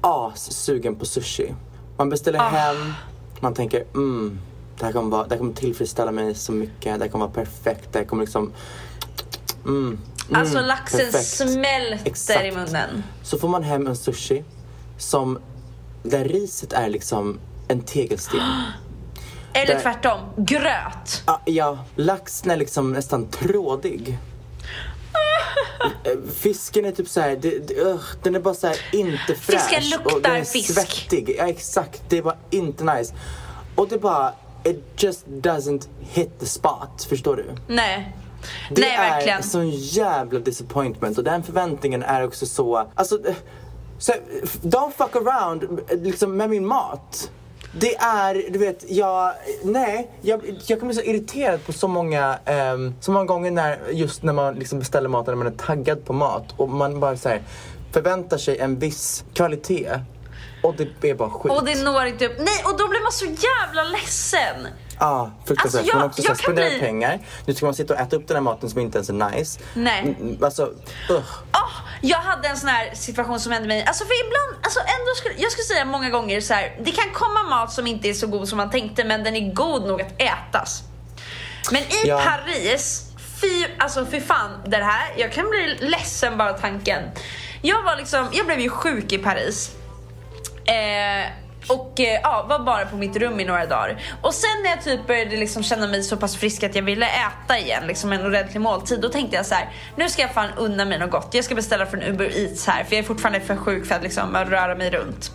as-sugen 0.00 0.94
på 0.98 1.04
sushi. 1.06 1.54
Man 1.96 2.08
beställer 2.10 2.38
Ah. 2.38 2.48
hem, 2.48 2.94
man 3.40 3.54
tänker 3.54 3.84
mm, 3.94 4.38
det 4.78 4.84
här 4.84 4.92
kommer, 4.92 5.10
vara, 5.10 5.24
det 5.26 5.34
här 5.34 5.38
kommer 5.38 5.52
tillfredsställa 5.52 6.12
mig 6.12 6.34
så 6.34 6.52
mycket, 6.52 6.98
det 6.98 7.04
här 7.04 7.08
kommer 7.08 7.24
vara 7.26 7.34
perfekt, 7.34 7.92
det 7.92 7.98
här 7.98 8.06
kommer 8.06 8.22
liksom 8.22 8.52
mm, 9.64 9.86
mm, 9.86 9.98
Alltså 10.40 10.60
laxen 10.60 10.98
perfekt. 11.00 11.26
smälter 11.52 12.00
Exakt. 12.04 12.44
i 12.44 12.50
munnen. 12.52 13.02
Så 13.22 13.38
får 13.38 13.48
man 13.48 13.62
hem 13.62 13.86
en 13.86 13.96
sushi 13.96 14.44
som, 14.98 15.38
där 16.02 16.24
riset 16.24 16.72
är 16.72 16.88
liksom 16.88 17.38
en 17.68 17.80
tegelsten. 17.80 18.40
Eller 19.52 19.74
Där- 19.74 19.80
tvärtom, 19.82 20.18
gröt. 20.36 21.22
Ja, 21.26 21.40
ja, 21.44 21.78
laxen 21.96 22.50
är 22.50 22.56
liksom 22.56 22.92
nästan 22.92 23.26
trådig. 23.28 24.18
Fisken 26.34 26.84
är 26.84 26.92
typ 26.92 27.08
såhär, 27.08 27.36
det, 27.36 27.68
det, 27.68 27.74
ugh, 27.80 28.02
den 28.22 28.34
är 28.34 28.40
bara 28.40 28.54
såhär 28.54 28.76
inte 28.92 29.34
fräsch. 29.34 29.60
Fisken 29.60 29.90
luktar 29.90 30.16
och 30.16 30.22
den 30.22 30.36
är 30.36 30.44
fisk. 30.44 30.74
svettig. 30.74 31.34
Ja 31.38 31.48
exakt, 31.48 32.02
det 32.08 32.22
bara 32.22 32.36
inte 32.50 32.84
nice. 32.84 33.14
Och 33.74 33.88
det 33.88 33.98
bara, 33.98 34.32
it 34.64 34.84
just 34.96 35.26
doesn't 35.26 35.88
hit 36.00 36.40
the 36.40 36.46
spot, 36.46 37.06
förstår 37.08 37.36
du? 37.36 37.44
Nej. 37.74 38.16
Det 38.70 38.80
Nej, 38.80 38.94
är 38.96 39.10
verkligen. 39.10 39.42
sån 39.42 39.70
jävla 39.70 40.40
disappointment 40.40 41.18
och 41.18 41.24
den 41.24 41.42
förväntningen 41.42 42.02
är 42.02 42.24
också 42.24 42.46
så, 42.46 42.88
alltså, 42.94 43.18
så, 43.98 44.12
don't 44.62 44.90
fuck 44.96 45.16
around 45.16 45.80
liksom 45.90 46.36
med 46.36 46.50
min 46.50 46.66
mat. 46.66 47.30
Det 47.72 47.96
är, 47.96 48.50
du 48.50 48.58
vet, 48.58 48.84
jag, 48.88 49.32
nej, 49.62 50.10
jag, 50.20 50.40
jag 50.66 50.80
kommer 50.80 50.92
bli 50.94 51.02
så 51.02 51.10
irriterad 51.10 51.66
på 51.66 51.72
så 51.72 51.88
många, 51.88 52.38
ehm, 52.44 52.94
så 53.00 53.10
många 53.12 53.24
gånger 53.24 53.50
när, 53.50 53.78
just 53.90 54.22
när 54.22 54.32
man 54.32 54.54
liksom 54.54 54.78
beställer 54.78 55.08
mat, 55.08 55.26
när 55.26 55.34
man 55.34 55.46
är 55.46 55.50
taggad 55.50 56.04
på 56.04 56.12
mat 56.12 56.44
och 56.56 56.68
man 56.68 57.00
bara 57.00 57.16
så 57.16 57.28
här, 57.28 57.42
förväntar 57.92 58.38
sig 58.38 58.58
en 58.58 58.78
viss 58.78 59.24
kvalitet 59.34 60.00
och 60.62 60.74
det 61.00 61.10
är 61.10 61.14
bara 61.14 61.30
skit. 61.30 61.52
Och 61.52 61.64
det 61.64 61.82
når 61.82 62.06
inte 62.06 62.26
upp. 62.26 62.38
Nej, 62.38 62.62
och 62.64 62.78
då 62.78 62.88
blir 62.88 63.02
man 63.02 63.12
så 63.12 63.24
jävla 63.24 63.84
ledsen. 63.84 64.66
Ja, 65.00 65.30
fruktansvärt. 65.46 65.78
Alltså, 65.80 65.92
jag- 65.92 65.98
man 66.00 66.06
också 66.06 66.22
jag 66.22 66.26
kan 66.26 66.36
spenderat 66.36 66.70
bli- 66.70 66.80
pengar. 66.80 67.18
Nu 67.46 67.54
ska 67.54 67.66
man 67.66 67.74
sitta 67.74 67.94
och 67.94 68.00
äta 68.00 68.16
upp 68.16 68.28
den 68.28 68.36
här 68.36 68.42
maten 68.42 68.70
som 68.70 68.80
inte 68.80 68.98
ens 68.98 69.08
är 69.08 69.30
nice. 69.30 69.60
Nej. 69.74 70.00
Mm, 70.00 70.44
Alltså, 70.44 70.62
ugh. 71.10 71.22
Åh, 71.54 71.70
jag 72.00 72.18
hade 72.18 72.48
en 72.48 72.56
sån 72.56 72.68
här 72.68 72.94
situation 72.94 73.40
som 73.40 73.52
hände 73.52 73.68
mig. 73.68 73.84
Alltså 73.86 74.04
för 74.04 74.14
ibland, 74.26 74.64
alltså 74.64 74.80
ändå 74.80 75.14
skulle, 75.16 75.34
jag 75.38 75.52
skulle 75.52 75.64
säga 75.64 75.84
många 75.84 76.10
gånger 76.10 76.40
så 76.40 76.54
här. 76.54 76.76
Det 76.84 76.90
kan 76.92 77.10
komma 77.12 77.42
mat 77.42 77.72
som 77.72 77.86
inte 77.86 78.08
är 78.08 78.14
så 78.14 78.26
god 78.26 78.48
som 78.48 78.56
man 78.56 78.70
tänkte 78.70 79.04
men 79.04 79.24
den 79.24 79.36
är 79.36 79.54
god 79.54 79.86
nog 79.86 80.02
att 80.02 80.12
ätas. 80.18 80.82
Men 81.72 81.82
i 81.82 81.86
Ja. 82.04 82.22
Paris, 82.24 83.04
fy, 83.40 83.66
alltså 83.78 84.06
fy 84.10 84.20
fan 84.20 84.50
det 84.66 84.76
här, 84.84 85.12
jag 85.16 85.32
kan 85.32 85.50
bli 85.50 85.76
ledsen 85.80 86.38
bara 86.38 86.52
tanken. 86.52 87.02
Jag 87.62 87.82
var 87.82 87.96
liksom, 87.96 88.28
jag 88.32 88.46
blev 88.46 88.60
ju 88.60 88.68
sjuk 88.70 89.12
i 89.12 89.18
Paris. 89.18 89.70
Eh, 90.64 91.30
och 91.68 92.00
eh, 92.00 92.20
ja, 92.22 92.46
var 92.48 92.58
bara 92.58 92.86
på 92.86 92.96
mitt 92.96 93.16
rum 93.16 93.40
i 93.40 93.44
några 93.44 93.66
dagar. 93.66 94.02
Och 94.22 94.34
sen 94.34 94.62
när 94.62 94.70
jag 94.70 94.84
typ 94.84 95.06
började 95.06 95.36
liksom 95.36 95.62
känna 95.62 95.86
mig 95.86 96.02
så 96.02 96.16
pass 96.16 96.36
frisk 96.36 96.62
att 96.62 96.74
jag 96.74 96.82
ville 96.82 97.06
äta 97.06 97.58
igen, 97.58 97.86
liksom 97.86 98.12
en 98.12 98.26
ordentlig 98.26 98.60
måltid, 98.60 99.00
då 99.00 99.08
tänkte 99.08 99.36
jag 99.36 99.46
så 99.46 99.54
här: 99.54 99.68
nu 99.96 100.08
ska 100.08 100.22
jag 100.22 100.34
fan 100.34 100.50
unna 100.56 100.84
mig 100.84 100.98
något 100.98 101.10
gott. 101.10 101.28
Jag 101.32 101.44
ska 101.44 101.54
beställa 101.54 101.86
från 101.86 102.02
Uber 102.02 102.36
Eats 102.36 102.66
här, 102.66 102.84
för 102.84 102.96
jag 102.96 103.02
är 103.02 103.06
fortfarande 103.06 103.40
för 103.40 103.56
sjuk 103.56 103.86
för 103.86 103.94
att 103.94 104.02
liksom 104.02 104.36
röra 104.36 104.74
mig 104.74 104.90
runt. 104.90 105.30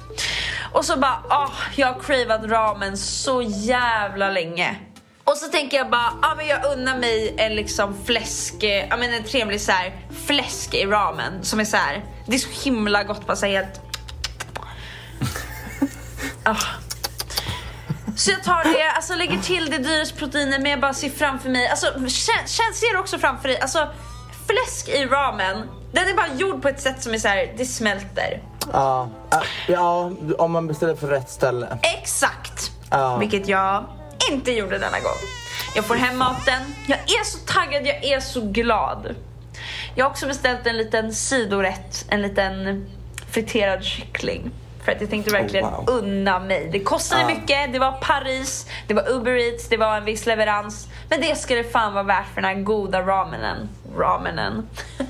Och 0.73 0.85
så 0.85 0.97
bara, 0.97 1.23
ah, 1.29 1.51
jag 1.75 1.87
har 1.87 1.99
cravat 1.99 2.45
ramen 2.45 2.97
så 2.97 3.41
jävla 3.41 4.29
länge. 4.29 4.75
Och 5.23 5.37
så 5.37 5.47
tänker 5.47 5.77
jag 5.77 5.89
bara, 5.89 6.13
ja 6.21 6.31
ah, 6.31 6.35
men 6.35 6.47
jag 6.47 6.65
unnar 6.65 6.97
mig 6.97 7.35
en 7.37 7.55
liksom 7.55 7.95
fläsk, 8.05 8.63
eh, 8.63 8.87
ja 8.89 8.97
men 8.97 9.13
en 9.13 9.23
trevlig 9.23 9.61
så 9.61 9.71
här 9.71 9.95
fläsk 10.25 10.73
i 10.73 10.85
ramen 10.85 11.43
som 11.43 11.59
är 11.59 11.65
så 11.65 11.77
här. 11.77 12.05
det 12.25 12.35
är 12.35 12.39
så 12.39 12.63
himla 12.63 13.03
gott 13.03 13.27
bara 13.27 13.35
så 13.35 13.45
helt 13.45 13.92
Ah. 16.43 16.55
Så 18.15 18.31
jag 18.31 18.43
tar 18.43 18.63
det, 18.63 18.91
alltså 18.95 19.15
lägger 19.15 19.37
till 19.37 19.69
det 19.69 19.77
dyraste 19.77 20.17
proteiner 20.17 20.59
men 20.59 20.71
jag 20.71 20.79
bara 20.79 20.93
ser 20.93 21.09
framför 21.09 21.49
mig, 21.49 21.67
alltså 21.67 21.85
känn, 22.07 22.47
känn, 22.47 22.73
ser 22.73 22.99
också 22.99 23.19
framför 23.19 23.47
dig, 23.47 23.59
alltså 23.59 23.89
fläsk 24.47 24.89
i 24.89 25.05
ramen, 25.05 25.69
den 25.91 26.07
är 26.07 26.13
bara 26.13 26.33
gjord 26.37 26.61
på 26.61 26.67
ett 26.67 26.81
sätt 26.81 27.03
som 27.03 27.13
är 27.13 27.17
så 27.17 27.27
här, 27.27 27.53
det 27.57 27.65
smälter. 27.65 28.41
Ja, 28.73 29.09
äh, 29.31 29.39
ja, 29.67 30.11
om 30.37 30.51
man 30.51 30.67
beställer 30.67 30.95
för 30.95 31.07
rätt 31.07 31.29
ställe. 31.29 31.77
Exakt! 31.81 32.71
Ja. 32.89 33.17
Vilket 33.17 33.47
jag 33.47 33.85
inte 34.31 34.51
gjorde 34.51 34.77
denna 34.77 34.99
gång. 34.99 35.17
Jag 35.75 35.85
får 35.85 35.95
hem 35.95 36.17
maten, 36.17 36.61
jag 36.87 36.99
är 36.99 37.23
så 37.23 37.37
taggad, 37.37 37.87
jag 37.87 38.03
är 38.03 38.19
så 38.19 38.41
glad. 38.41 39.15
Jag 39.95 40.05
har 40.05 40.09
också 40.09 40.27
beställt 40.27 40.67
en 40.67 40.77
liten 40.77 41.13
sidorätt, 41.13 42.05
en 42.09 42.21
liten 42.21 42.85
friterad 43.31 43.83
kyckling. 43.83 44.51
För 44.85 44.91
att 44.91 45.01
jag 45.01 45.09
tänkte 45.09 45.31
verkligen 45.31 45.65
Oh, 45.65 45.75
wow. 45.75 45.89
unna 45.89 46.39
mig. 46.39 46.69
Det 46.71 46.79
kostade 46.79 47.21
Ja. 47.21 47.27
mycket, 47.27 47.73
det 47.73 47.79
var 47.79 47.91
Paris, 47.91 48.67
det 48.87 48.93
var 48.93 49.09
Uber 49.11 49.31
Eats, 49.31 49.69
det 49.69 49.77
var 49.77 49.97
en 49.97 50.05
viss 50.05 50.25
leverans. 50.25 50.87
Men 51.09 51.21
det 51.21 51.35
ska 51.35 51.55
det 51.55 51.63
fan 51.71 51.93
vara 51.93 52.03
värt 52.03 52.27
för 52.33 52.41
den 52.41 52.55
här 52.57 52.63
goda 52.63 53.01
ramenen. 53.01 53.69
Ramenen. 53.97 54.67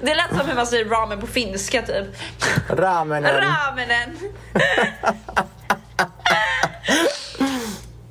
det 0.00 0.14
lät 0.14 0.28
som 0.38 0.48
hur 0.48 0.54
man 0.54 0.66
säger 0.66 0.84
ramen 0.84 1.20
på 1.20 1.26
finska 1.26 1.82
typ. 1.82 2.06
Ramenen. 2.68 3.32
Ramenen. 3.34 4.18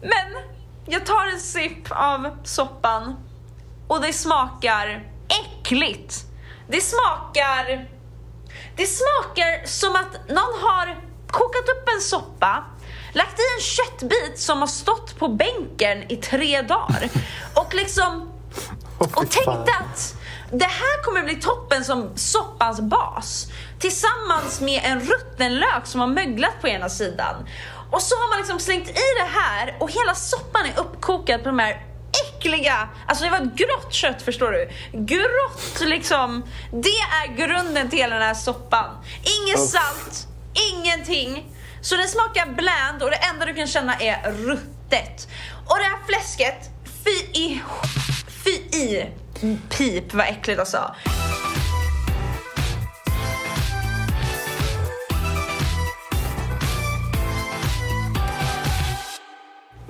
Men 0.01 0.43
jag 0.85 1.05
tar 1.05 1.25
en 1.33 1.39
sipp 1.39 1.91
av 1.91 2.37
soppan 2.43 3.15
och 3.87 4.01
det 4.01 4.13
smakar 4.13 5.03
äckligt. 5.27 6.15
Det 6.67 6.81
smakar... 6.81 7.94
Det 8.75 8.85
smakar 8.85 9.67
som 9.67 9.95
att 9.95 10.29
någon 10.29 10.61
har 10.61 11.01
kokat 11.27 11.69
upp 11.69 11.89
en 11.95 12.01
soppa, 12.01 12.65
lagt 13.13 13.39
i 13.39 13.43
en 13.55 13.61
köttbit 13.61 14.39
som 14.39 14.59
har 14.59 14.67
stått 14.67 15.19
på 15.19 15.27
bänken 15.27 16.11
i 16.11 16.15
tre 16.15 16.61
dagar 16.61 17.09
och 17.55 17.73
liksom 17.73 18.31
och 18.99 19.31
tänkte 19.31 19.71
att 19.79 20.15
det 20.51 20.65
här 20.65 21.03
kommer 21.03 21.23
bli 21.23 21.35
toppen 21.35 21.85
som 21.85 22.09
soppans 22.15 22.81
bas. 22.81 23.47
Tillsammans 23.79 24.61
med 24.61 24.81
en 24.85 24.99
rutten 24.99 25.55
lök 25.55 25.85
som 25.85 25.99
har 25.99 26.07
möglat 26.07 26.61
på 26.61 26.67
ena 26.67 26.89
sidan. 26.89 27.35
Och 27.91 28.01
så 28.01 28.15
har 28.15 28.29
man 28.29 28.37
liksom 28.37 28.59
slängt 28.59 28.89
i 28.89 29.19
det 29.19 29.39
här 29.39 29.77
och 29.79 29.91
hela 29.91 30.15
soppan 30.15 30.65
är 30.65 30.79
uppkokad 30.79 31.43
på 31.43 31.49
de 31.49 31.59
här 31.59 31.94
äckliga, 32.23 32.89
alltså 33.07 33.23
det 33.23 33.29
var 33.29 33.37
ett 33.37 33.55
grått 33.55 33.93
kött 33.93 34.21
förstår 34.21 34.51
du. 34.51 34.69
Grått 34.91 35.81
liksom. 35.81 36.43
Det 36.71 36.99
är 37.23 37.37
grunden 37.37 37.89
till 37.89 37.99
hela 37.99 38.15
den 38.15 38.23
här 38.23 38.33
soppan. 38.33 38.97
Inget 39.41 39.59
Uff. 39.59 39.69
salt, 39.69 40.27
ingenting. 40.73 41.51
Så 41.81 41.95
den 41.95 42.07
smakar 42.07 42.45
bland 42.45 43.03
och 43.03 43.09
det 43.09 43.15
enda 43.33 43.45
du 43.45 43.53
kan 43.53 43.67
känna 43.67 43.95
är 43.95 44.31
ruttet. 44.31 45.27
Och 45.65 45.77
det 45.77 45.83
här 45.83 45.99
fläsket, 46.07 46.69
fy 47.03 47.39
i, 47.39 47.61
fy 48.43 48.77
i. 48.77 49.05
Pip, 49.69 50.13
vad 50.13 50.25
äckligt 50.27 50.59
alltså. 50.59 50.95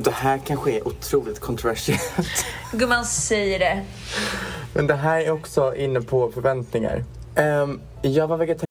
Det 0.06 0.12
här 0.12 0.38
kanske 0.38 0.72
är 0.72 0.88
otroligt 0.88 1.40
kontroversiellt. 1.40 2.46
Gumman 2.72 3.06
säger 3.06 3.60
det. 3.60 3.84
Men 4.74 4.88
det 4.88 4.96
här 4.96 5.20
är 5.20 5.32
också 5.32 5.76
inne 5.76 6.02
på 6.02 6.32
förväntningar. 6.32 7.04
Um, 7.36 7.82
jag 8.02 8.28
var 8.28 8.38
vegetarian 8.38 8.66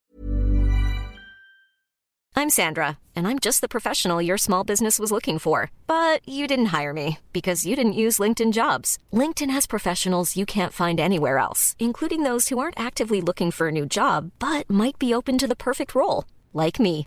I'm 2.37 2.50
Sandra, 2.50 2.99
and 3.17 3.29
I'm 3.29 3.38
just 3.38 3.61
the 3.61 3.69
professional 3.69 4.26
your 4.26 4.38
small 4.38 4.64
business 4.64 4.99
was 4.99 5.12
looking 5.12 5.38
for. 5.38 5.71
But 5.87 6.29
you 6.29 6.47
didn't 6.47 6.81
hire 6.81 6.93
me 6.93 7.19
because 7.33 7.69
you 7.69 7.76
didn't 7.76 8.00
use 8.05 8.23
LinkedIn 8.23 8.53
jobs. 8.53 8.99
LinkedIn 9.12 9.50
has 9.55 9.67
professionals 9.67 10.37
you 10.37 10.45
can't 10.45 10.73
find 10.73 11.00
anywhere 11.00 11.38
else, 11.38 11.76
including 11.79 12.23
those 12.25 12.49
who 12.49 12.59
aren't 12.59 12.79
actively 12.79 13.21
looking 13.21 13.50
for 13.50 13.69
a 13.69 13.73
new 13.73 13.87
job 13.87 14.31
but 14.38 14.69
might 14.69 14.99
be 14.99 15.14
open 15.14 15.38
to 15.38 15.47
the 15.47 15.57
perfect 15.57 15.95
role, 15.95 16.25
like 16.53 16.81
me. 16.81 17.07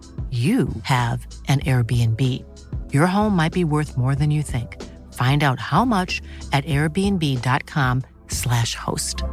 you 0.29 0.69
have 0.83 1.27
an 1.49 1.59
Airbnb. 1.61 2.21
Your 2.93 3.07
home 3.07 3.35
might 3.35 3.51
be 3.51 3.65
worth 3.65 3.97
more 3.97 4.15
than 4.15 4.31
you 4.31 4.43
think. 4.43 4.81
Find 5.13 5.43
out 5.43 5.59
how 5.59 5.83
much 5.83 6.21
at 6.53 6.63
airbnb.com/slash 6.65 8.75
host. 8.75 9.23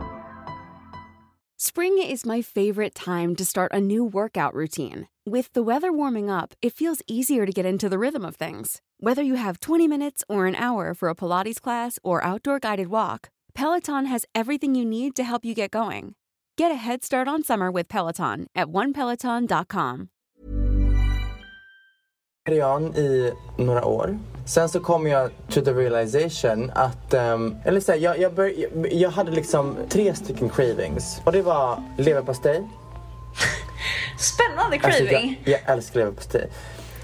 Spring 1.56 2.00
is 2.00 2.24
my 2.24 2.40
favorite 2.40 2.94
time 2.94 3.34
to 3.36 3.44
start 3.44 3.72
a 3.74 3.80
new 3.80 4.02
workout 4.04 4.54
routine. 4.54 5.08
With 5.26 5.52
the 5.52 5.62
weather 5.62 5.92
warming 5.92 6.30
up, 6.30 6.54
it 6.62 6.72
feels 6.72 7.02
easier 7.06 7.44
to 7.46 7.52
get 7.52 7.66
into 7.66 7.88
the 7.88 7.98
rhythm 7.98 8.24
of 8.24 8.36
things. 8.36 8.80
Whether 8.98 9.22
you 9.22 9.34
have 9.34 9.60
20 9.60 9.88
minutes 9.88 10.22
or 10.28 10.46
an 10.46 10.54
hour 10.54 10.94
for 10.94 11.08
a 11.08 11.14
Pilates 11.14 11.60
class 11.60 11.98
or 12.02 12.24
outdoor 12.24 12.58
guided 12.60 12.88
walk, 12.88 13.30
Peloton 13.54 14.06
has 14.06 14.24
everything 14.34 14.74
you 14.74 14.84
need 14.84 15.14
to 15.16 15.24
help 15.24 15.44
you 15.44 15.54
get 15.54 15.70
going. 15.72 16.14
Get 16.56 16.70
a 16.70 16.76
head 16.76 17.04
start 17.04 17.28
on 17.28 17.42
summer 17.42 17.70
with 17.70 17.88
Peloton 17.88 18.46
at 18.54 18.68
onepeloton.com. 18.68 20.08
i 22.52 23.32
några 23.56 23.84
år. 23.84 24.18
Sen 24.46 24.68
så 24.68 24.80
kom 24.80 25.06
jag 25.06 25.30
to 25.50 25.60
the 25.60 25.72
realization 25.72 26.72
att, 26.74 27.14
um, 27.14 27.56
eller 27.64 27.80
så 27.80 27.92
här, 27.92 27.98
jag, 27.98 28.18
jag, 28.18 28.34
bör, 28.34 28.52
jag, 28.56 28.92
jag 28.92 29.10
hade 29.10 29.30
liksom 29.30 29.76
tre 29.88 30.14
stycken 30.14 30.48
cravings. 30.48 31.20
Och 31.24 31.32
det 31.32 31.42
var 31.42 31.82
leverpastej. 31.98 32.62
Spännande 34.18 34.80
Alltså, 34.82 35.04
craving. 35.04 35.40
jag, 35.44 35.52
jag 35.66 35.72
älskar 35.76 36.00
leverpastej. 36.00 36.48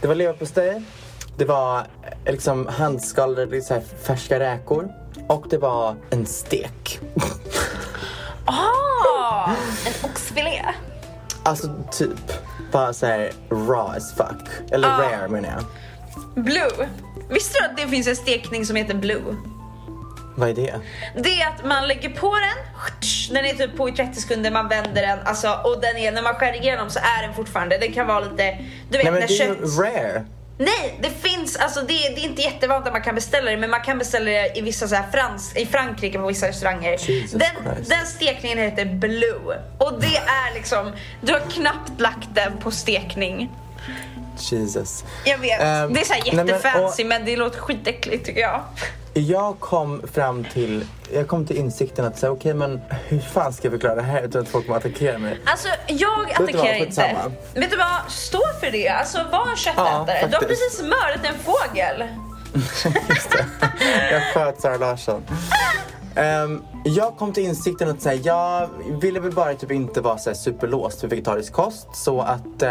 Det 0.01 0.09
var 0.09 0.15
leverpastej, 0.15 0.83
det 1.37 1.45
var 1.45 1.79
eh, 1.79 2.33
liksom 2.33 2.67
handskalade 2.67 3.63
så 3.63 3.75
här, 3.75 3.83
färska 4.03 4.39
räkor 4.39 4.89
och 5.29 5.47
det 5.51 5.59
var 5.59 5.95
en 6.11 6.27
stek. 6.27 7.01
Ah, 8.45 9.51
en 9.87 10.11
oxfilé. 10.11 10.63
Alltså 11.45 11.69
typ 11.93 12.33
bara 12.73 12.93
så 12.93 13.07
här 13.07 13.33
raw 13.51 13.97
as 13.97 14.15
fuck. 14.15 14.71
Eller 14.71 14.89
Ah. 14.89 14.99
rare 14.99 15.29
menar 15.29 15.49
jag. 15.49 15.65
Blue. 16.45 16.89
Visste 17.31 17.59
du 17.59 17.65
att 17.65 17.77
det 17.77 17.89
finns 17.89 18.07
en 18.07 18.17
stekning 18.17 18.67
som 18.67 18.77
heter 18.77 18.95
blue? 18.95 19.37
Vad 20.37 20.49
är 20.49 20.55
det? 20.55 20.81
Det 21.17 21.41
är 21.41 21.49
att 21.49 21.65
man 21.65 21.89
lägger 21.89 22.11
på 22.11 22.35
den, 22.35 22.85
den 23.35 23.45
är 23.45 23.55
typ 23.55 23.77
på 23.77 23.89
i 23.89 23.93
30 23.93 24.21
sekunder, 24.21 24.51
man 24.51 24.69
vänder 24.69 25.03
den 25.03 25.19
alltså, 25.25 25.49
och 25.65 25.81
den 25.81 25.97
är, 25.97 26.13
när 26.13 26.23
man 26.23 26.35
skär 26.35 26.53
igenom 26.53 26.91
så 26.91 26.99
är 26.99 27.27
den 27.27 27.35
fortfarande, 27.35 27.79
den 27.79 27.93
kan 27.93 28.07
vara 28.07 28.21
lite, 28.21 28.59
du 28.91 28.99
vet 28.99 29.05
Nej 29.05 29.13
men 29.13 29.21
när 29.21 29.29
det 29.29 29.35
är 29.35 29.39
kött... 29.39 29.59
ju 29.61 29.83
rare. 29.83 30.25
Nej, 30.59 30.99
det 31.03 31.11
finns, 31.11 31.57
alltså 31.57 31.81
det, 31.81 31.87
det 31.87 32.21
är 32.21 32.25
inte 32.25 32.43
jättevanligt 32.43 32.87
att 32.87 32.93
man 32.93 33.03
kan 33.03 33.15
beställa 33.15 33.51
det 33.51 33.57
men 33.57 33.71
man 33.71 33.81
kan 33.83 33.99
beställa 33.99 34.25
det 34.31 34.59
i 34.59 34.61
vissa 34.61 34.89
så 34.89 34.95
här 34.95 35.11
frans, 35.13 35.57
i 35.57 35.67
Frankrike 35.67 36.19
på 36.19 36.27
vissa 36.27 36.49
restauranger. 36.49 36.99
Den, 37.39 37.85
den 37.89 38.07
stekningen 38.07 38.59
heter 38.59 38.85
blue 38.85 39.59
och 39.79 40.01
det 40.01 40.17
är 40.17 40.55
liksom, 40.55 40.93
du 41.21 41.33
har 41.33 41.41
knappt 41.41 42.01
lagt 42.01 42.29
den 42.35 42.57
på 42.59 42.71
stekning. 42.71 43.51
Jesus. 44.39 45.05
Jag 45.25 45.39
vet, 45.39 45.61
Ehm, 45.61 45.93
det 45.95 46.01
är 46.01 46.05
så 46.05 46.13
nej, 46.15 46.31
men, 46.35 46.47
jättefancy 46.47 47.03
och- 47.03 47.09
men 47.09 47.25
det 47.25 47.37
låter 47.37 47.59
skitäckligt 47.59 48.27
tycker 48.27 48.41
jag. 48.41 48.63
Jag 49.17 49.61
kom 49.61 50.03
fram 50.13 50.45
till, 50.45 50.85
jag 51.13 51.29
kom 51.29 51.47
till 51.47 51.57
insikten 51.57 52.05
att 52.05 52.19
säga 52.19 52.33
okej 52.33 52.55
men 52.55 52.81
hur 53.09 53.21
fan 53.21 53.53
ska 53.53 53.65
jag 53.65 53.73
förklara 53.73 53.95
det 53.95 54.03
här 54.03 54.23
utan 54.23 54.43
att 54.43 54.49
folk 54.49 54.67
kommer 54.67 54.79
attackera 54.79 55.19
mig? 55.19 55.41
Alltså 55.47 55.69
jag 55.87 56.31
attackerar 56.31 56.75
inte. 56.75 57.17
Vet 57.55 57.71
du 57.71 57.77
vad? 57.77 58.13
Stå 58.13 58.41
för 58.61 58.71
det. 58.71 58.89
Alltså 58.89 59.19
var 59.33 59.51
en 59.51 59.57
köttätare. 59.57 60.19
Ja, 60.21 60.27
du 60.27 60.35
har 60.35 60.43
precis 60.43 60.83
mördat 60.83 61.25
en 61.25 61.39
fågel. 61.39 62.05
Jag 64.11 64.23
sköt 64.35 64.61
Sara 64.61 64.77
Larsson. 64.77 65.23
Ehm, 66.17 66.63
jag 66.85 67.17
kom 67.17 67.33
till 67.33 67.45
insikten 67.45 67.91
att 67.91 68.03
säga, 68.03 68.21
jag 68.25 68.69
ville 69.01 69.21
väl 69.21 69.33
bara 69.33 69.55
typ 69.55 69.71
inte 69.71 70.01
vara 70.01 70.19
så 70.19 70.31
här 70.31 70.35
superlåst 70.35 71.01
för 71.01 71.09
vegetarisk 71.09 71.53
kost. 71.53 71.89
Så 71.93 72.21
att 72.21 72.63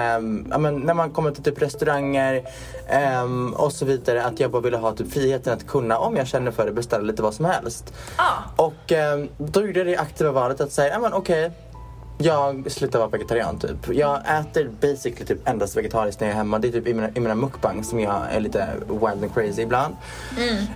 ja, 0.50 0.58
men 0.58 0.80
när 0.80 0.94
man 0.94 1.12
kommer 1.12 1.32
till 1.32 1.44
typ 1.44 1.62
restauranger 1.62 2.48
ehm, 2.88 3.54
och 3.54 3.74
så 3.74 3.86
vidare 3.86 4.26
att 4.26 4.40
jag 4.40 4.52
bara 4.52 4.62
ville 4.62 4.78
ha 4.78 4.92
typ 4.92 5.14
friheten 5.14 5.54
att 5.54 5.68
kunna, 5.68 5.98
om 5.98 6.16
jag 6.16 6.28
känner 6.28 6.52
för 6.52 6.66
det, 6.66 6.72
beställa 6.72 7.04
lite 7.04 7.22
vad 7.22 7.34
som 7.34 7.46
helst. 7.46 7.94
Ja. 8.18 8.64
Och 8.66 8.94
då 9.38 9.62
gjorde 9.62 9.80
jag 9.80 9.88
det 9.88 9.98
aktiva 9.98 10.32
valet 10.32 10.62
att 10.62 10.72
säga, 10.72 10.94
ja 10.94 11.00
men 11.00 11.14
okej. 11.14 11.52
Jag 12.24 12.72
slutar 12.72 13.00
vara 13.00 13.10
vegetarian 13.10 13.60
typ. 13.60 13.96
Jag 13.96 14.20
äter 14.40 14.70
basically 14.82 15.26
typ 15.26 15.48
endast 15.48 15.78
vegetariskt 15.78 16.22
när 16.22 16.28
jag 16.28 16.34
är 16.34 16.38
hemma. 16.38 16.60
Det 16.60 16.68
är 16.68 16.72
typ 16.72 16.88
i 16.88 16.94
mina, 16.94 17.10
i 17.16 17.20
mina 17.20 17.36
mukbang 17.36 17.84
som 17.84 18.00
jag 18.00 18.22
är 18.32 18.40
lite 18.40 18.68
wild 18.88 19.24
and 19.24 19.34
crazy 19.34 19.62
ibland. 19.62 19.96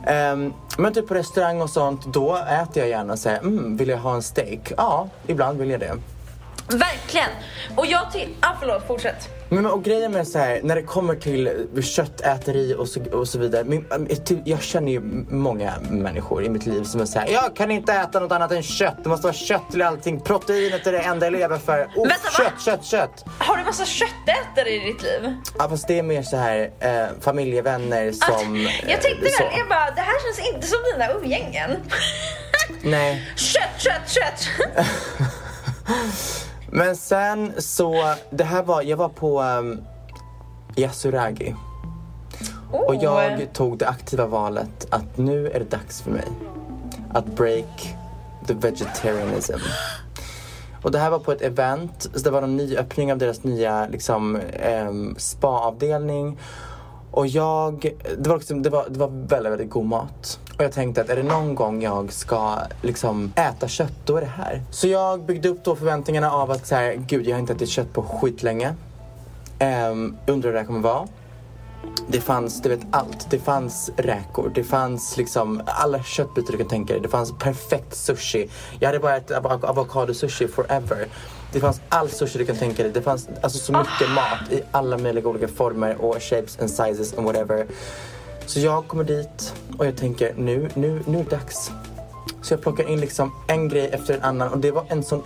Ehm, 0.05 0.53
men 0.77 0.93
typ 0.93 1.07
på 1.07 1.13
restaurang 1.13 1.61
och 1.61 1.69
sånt, 1.69 2.13
då 2.13 2.35
äter 2.35 2.83
jag 2.83 2.89
gärna 2.89 3.13
och 3.13 3.19
säger 3.19 3.39
mm, 3.39 3.77
vill 3.77 3.89
jag 3.89 3.97
ha 3.97 4.15
en 4.15 4.23
steak? 4.23 4.71
Ja, 4.77 5.09
ibland 5.27 5.59
vill 5.59 5.69
jag 5.69 5.79
det. 5.79 5.93
Verkligen. 6.67 7.29
Och 7.75 7.85
jag 7.85 8.11
till... 8.11 8.35
Ah, 8.39 8.53
förlåt, 8.59 8.87
fortsätt. 8.87 9.29
Men 9.49 9.65
och 9.65 9.83
grejen 9.83 10.11
med 10.11 10.27
så 10.27 10.39
här, 10.39 10.59
när 10.63 10.75
det 10.75 10.81
kommer 10.81 11.15
till 11.15 11.67
köttäteri 11.83 12.75
och 12.77 12.87
så, 12.87 13.03
och 13.11 13.27
så 13.27 13.39
vidare. 13.39 13.63
Min, 13.63 13.85
äh, 14.09 14.17
till- 14.17 14.41
jag 14.45 14.61
känner 14.61 14.91
ju 14.91 14.99
många 15.29 15.73
människor 15.89 16.43
i 16.43 16.49
mitt 16.49 16.65
liv 16.65 16.83
som 16.83 17.01
är 17.01 17.05
såhär, 17.05 17.27
jag 17.31 17.55
kan 17.55 17.71
inte 17.71 17.93
äta 17.93 18.19
något 18.19 18.31
annat 18.31 18.51
än 18.51 18.63
kött. 18.63 18.95
Det 19.03 19.09
måste 19.09 19.27
vara 19.27 19.33
kött 19.33 19.71
till 19.71 19.81
allting. 19.81 20.19
Proteinet 20.19 20.87
är 20.87 20.91
det 20.91 20.99
enda 20.99 21.25
jag 21.25 21.33
lever 21.33 21.57
för. 21.57 21.83
Oh, 21.95 22.07
Vänta, 22.07 22.29
kött, 22.37 22.61
kött, 22.65 22.85
kött. 22.85 23.25
Har 23.39 23.57
du 23.57 23.63
massa 23.63 23.85
köttätare 23.85 24.69
i 24.69 24.79
ditt 24.79 25.01
liv? 25.03 25.33
Ja, 25.59 25.69
fast 25.69 25.87
det 25.87 25.99
är 25.99 26.03
mer 26.03 26.23
så 26.23 26.37
här 26.37 26.71
eh, 26.79 27.05
familjevänner 27.21 28.11
som... 28.11 28.55
jag 28.81 28.91
eh, 28.91 28.99
tänkte 28.99 29.29
så. 29.29 29.43
väl, 29.43 29.53
jag 29.57 29.69
bara, 29.69 29.91
det 29.91 30.01
här 30.01 30.35
känns 30.35 30.53
inte 30.55 30.67
som 30.67 30.79
dina 30.93 31.11
umgängen. 31.11 31.71
Nej. 32.81 33.27
kött, 33.35 33.81
kött, 33.81 34.09
kött. 34.09 34.47
Men 36.71 36.95
sen 36.95 37.53
så, 37.57 38.13
det 38.29 38.43
här 38.43 38.63
var, 38.63 38.81
jag 38.81 38.97
var 38.97 39.09
på 39.09 39.41
um, 39.41 39.81
Yasuragi. 40.75 41.55
Och 42.71 42.89
Oh. 42.89 43.03
jag 43.03 43.53
tog 43.53 43.77
det 43.77 43.87
aktiva 43.87 44.25
valet 44.25 44.87
att 44.89 45.17
nu 45.17 45.49
är 45.49 45.59
det 45.59 45.71
dags 45.71 46.01
för 46.01 46.11
mig 46.11 46.27
att 47.13 47.25
break 47.25 47.95
the 48.47 48.53
vegetarianism. 48.53 49.57
Och 50.81 50.91
det 50.91 50.99
här 50.99 51.09
var 51.09 51.19
på 51.19 51.31
ett 51.31 51.41
event, 51.41 52.09
så 52.13 52.19
det 52.19 52.29
var 52.29 52.41
en 52.41 52.57
ny 52.57 52.77
öppning 52.77 53.11
av 53.11 53.17
deras 53.17 53.43
nya 53.43 53.87
liksom, 53.87 54.39
um, 54.87 55.15
spa-avdelning. 55.17 56.37
Och 57.17 57.27
jag, 57.27 57.93
det 58.17 58.29
var, 58.29 58.37
liksom, 58.37 58.63
det, 58.63 58.69
var, 58.69 58.85
det 58.89 58.99
var 58.99 59.07
väldigt, 59.07 59.51
väldigt 59.51 59.69
god 59.69 59.85
mat. 59.85 60.39
Och 60.57 60.63
jag 60.63 60.71
tänkte 60.71 61.01
att 61.01 61.09
är 61.09 61.15
det 61.15 61.23
någon 61.23 61.55
gång 61.55 61.81
jag 61.81 62.13
ska 62.13 62.57
liksom 62.81 63.33
äta 63.35 63.67
kött, 63.67 63.93
då 64.05 64.17
är 64.17 64.21
det 64.21 64.27
här. 64.27 64.61
Så 64.71 64.87
jag 64.87 65.23
byggde 65.23 65.49
upp 65.49 65.63
då 65.63 65.75
förväntningarna 65.75 66.31
av 66.31 66.51
att 66.51 66.67
så 66.67 66.75
här, 66.75 66.93
gud 67.07 67.27
jag 67.27 67.35
har 67.35 67.39
inte 67.39 67.53
ätit 67.53 67.69
kött 67.69 67.93
på 67.93 68.01
skitlänge. 68.01 68.75
Um, 69.89 70.17
undrar 70.27 70.49
hur 70.49 70.53
det 70.53 70.59
här 70.59 70.65
kommer 70.65 70.79
vara. 70.79 71.07
Det 72.09 72.21
fanns, 72.21 72.61
du 72.61 72.69
vet 72.69 72.79
allt. 72.91 73.27
Det 73.29 73.39
fanns 73.39 73.89
räkor, 73.97 74.51
det 74.55 74.63
fanns 74.63 75.17
liksom 75.17 75.61
alla 75.65 76.03
köttbitar 76.03 76.51
du 76.51 76.57
kan 76.57 76.67
tänka 76.67 76.93
dig. 76.93 77.01
Det 77.01 77.09
fanns 77.09 77.33
perfekt 77.39 77.95
sushi. 77.95 78.49
Jag 78.79 78.87
hade 78.87 78.99
bara 78.99 79.17
ätit 79.17 79.31
av- 79.31 79.65
avokado-sushi 79.65 80.47
forever. 80.47 81.07
Det 81.51 81.59
fanns 81.59 81.81
all 81.89 82.09
sushi 82.09 82.37
du 82.39 82.45
kan 82.45 82.55
tänka 82.55 82.83
dig. 82.83 82.91
Det 82.91 83.01
fanns 83.01 83.29
alltså 83.41 83.59
så 83.59 83.71
mycket 83.71 84.09
mat 84.15 84.51
i 84.51 84.61
alla 84.71 84.97
möjliga 84.97 85.27
olika 85.29 85.47
former 85.47 86.01
och 86.01 86.23
shapes 86.23 86.59
and 86.59 86.69
sizes 86.69 87.13
and 87.13 87.25
whatever. 87.25 87.67
Så 88.45 88.59
jag 88.59 88.87
kommer 88.87 89.03
dit 89.03 89.53
och 89.77 89.85
jag 89.85 89.97
tänker 89.97 90.33
nu, 90.37 90.69
nu, 90.73 91.01
nu 91.05 91.19
är 91.19 91.23
det 91.23 91.29
dags. 91.29 91.71
Så 92.47 92.53
jag 92.53 92.61
plockar 92.61 92.89
in 92.89 92.99
liksom 92.99 93.31
en 93.47 93.69
grej 93.69 93.89
efter 93.93 94.13
en 94.13 94.23
annan 94.23 94.49
och 94.53 94.57
det 94.57 94.71
var 94.71 94.85
en 94.87 95.03
sån, 95.03 95.23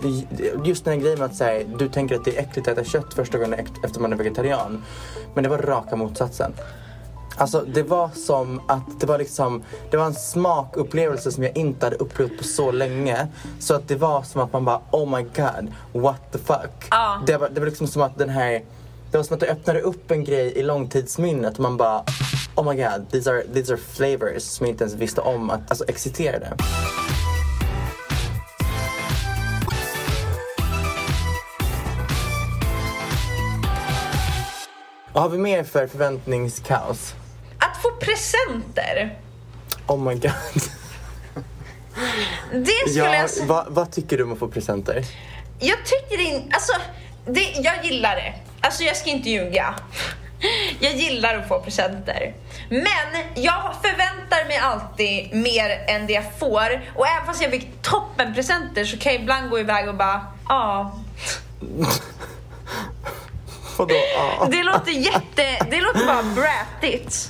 just 0.64 0.84
den 0.84 0.94
här 0.94 1.00
grejen 1.00 1.18
med 1.18 1.26
att 1.26 1.34
säga, 1.34 1.66
du 1.78 1.88
tänker 1.88 2.16
att 2.16 2.24
det 2.24 2.36
är 2.38 2.42
äckligt 2.42 2.68
att 2.68 2.78
äta 2.78 2.84
kött 2.84 3.14
första 3.14 3.38
gången 3.38 3.54
eft- 3.54 3.84
efter 3.84 4.00
man 4.00 4.12
är 4.12 4.16
vegetarian. 4.16 4.82
Men 5.34 5.44
det 5.44 5.50
var 5.50 5.58
raka 5.58 5.96
motsatsen. 5.96 6.52
Alltså 7.36 7.60
det 7.74 7.82
var 7.82 8.08
som 8.14 8.60
att 8.68 9.00
det 9.00 9.06
var 9.06 9.18
liksom, 9.18 9.62
det 9.90 9.96
var 9.96 10.06
en 10.06 10.14
smakupplevelse 10.14 11.32
som 11.32 11.42
jag 11.44 11.56
inte 11.56 11.86
hade 11.86 11.96
upplevt 11.96 12.38
på 12.38 12.44
så 12.44 12.70
länge. 12.70 13.26
Så 13.58 13.74
att 13.74 13.88
det 13.88 13.96
var 13.96 14.22
som 14.22 14.40
att 14.40 14.52
man 14.52 14.64
bara, 14.64 14.80
oh 14.90 15.16
my 15.16 15.22
god, 15.22 15.72
what 16.02 16.32
the 16.32 16.38
fuck. 16.38 16.86
Ja. 16.90 17.22
Det, 17.26 17.36
var, 17.36 17.48
det 17.48 17.60
var 17.60 17.66
liksom 17.66 17.86
som 17.86 18.02
att 18.02 18.18
den 18.18 18.28
här, 18.28 18.62
det 19.10 19.16
var 19.16 19.24
som 19.24 19.34
att 19.34 19.40
det 19.40 19.46
öppnade 19.50 19.80
upp 19.80 20.10
en 20.10 20.24
grej 20.24 20.52
i 20.58 20.62
långtidsminnet 20.62 21.54
och 21.54 21.60
man 21.60 21.76
bara, 21.76 22.02
oh 22.56 22.70
my 22.74 22.82
god, 22.82 23.10
these 23.10 23.30
are, 23.30 23.42
these 23.54 23.72
are 23.72 23.80
flavors 23.92 24.42
som 24.42 24.66
jag 24.66 24.72
inte 24.74 24.84
ens 24.84 24.94
visste 24.94 25.20
om 25.20 25.50
att, 25.50 25.60
alltså 25.68 25.84
existerade. 25.88 26.52
Vad 35.12 35.22
har 35.22 35.30
vi 35.30 35.38
mer 35.38 35.64
för 35.64 35.86
förväntningskaos? 35.86 37.14
Att 37.58 37.82
få 37.82 37.90
presenter. 38.00 39.18
Oh 39.86 39.98
my 40.04 40.14
god. 40.14 40.22
Det 42.52 42.66
skulle 42.90 43.04
Ja, 43.06 43.14
jag 43.16 43.30
säga. 43.30 43.64
vad, 43.68 43.92
tycker 43.92 44.18
du 44.18 44.24
om 44.24 44.32
att 44.32 44.38
få 44.38 44.48
presenter? 44.48 45.04
Jag 45.58 45.78
tycker 45.84 46.20
inte, 46.20 46.54
alltså, 46.56 46.72
det, 47.26 47.40
jag 47.40 47.84
gillar 47.84 48.16
det. 48.16 48.34
Alltså 48.60 48.82
jag 48.82 48.96
ska 48.96 49.10
inte 49.10 49.30
ljuga. 49.30 49.74
Jag 50.80 50.92
gillar 50.94 51.36
att 51.38 51.48
få 51.48 51.60
presenter. 51.60 52.34
Men 52.68 53.24
jag 53.34 53.74
förväntar 53.82 54.48
mig 54.48 54.56
alltid 54.56 55.34
mer 55.34 55.70
än 55.88 56.06
det 56.06 56.12
jag 56.12 56.38
får. 56.38 56.82
Och 56.96 57.06
även 57.06 57.26
fast 57.26 57.42
jag 57.42 57.50
fick 57.50 57.82
toppen 57.82 58.34
presenter 58.34 58.84
så 58.84 58.98
kan 58.98 59.12
jag 59.12 59.22
ibland 59.22 59.50
gå 59.50 59.60
iväg 59.60 59.88
och 59.88 59.94
bara, 59.94 60.26
ja. 60.48 60.96
Vadå? 63.76 63.94
Ja. 64.16 64.48
Det 64.50 64.62
låter 64.62 64.90
jätte, 64.92 65.66
det 65.70 65.80
låter 65.80 66.06
bara 66.06 66.22
brattigt. 66.22 67.28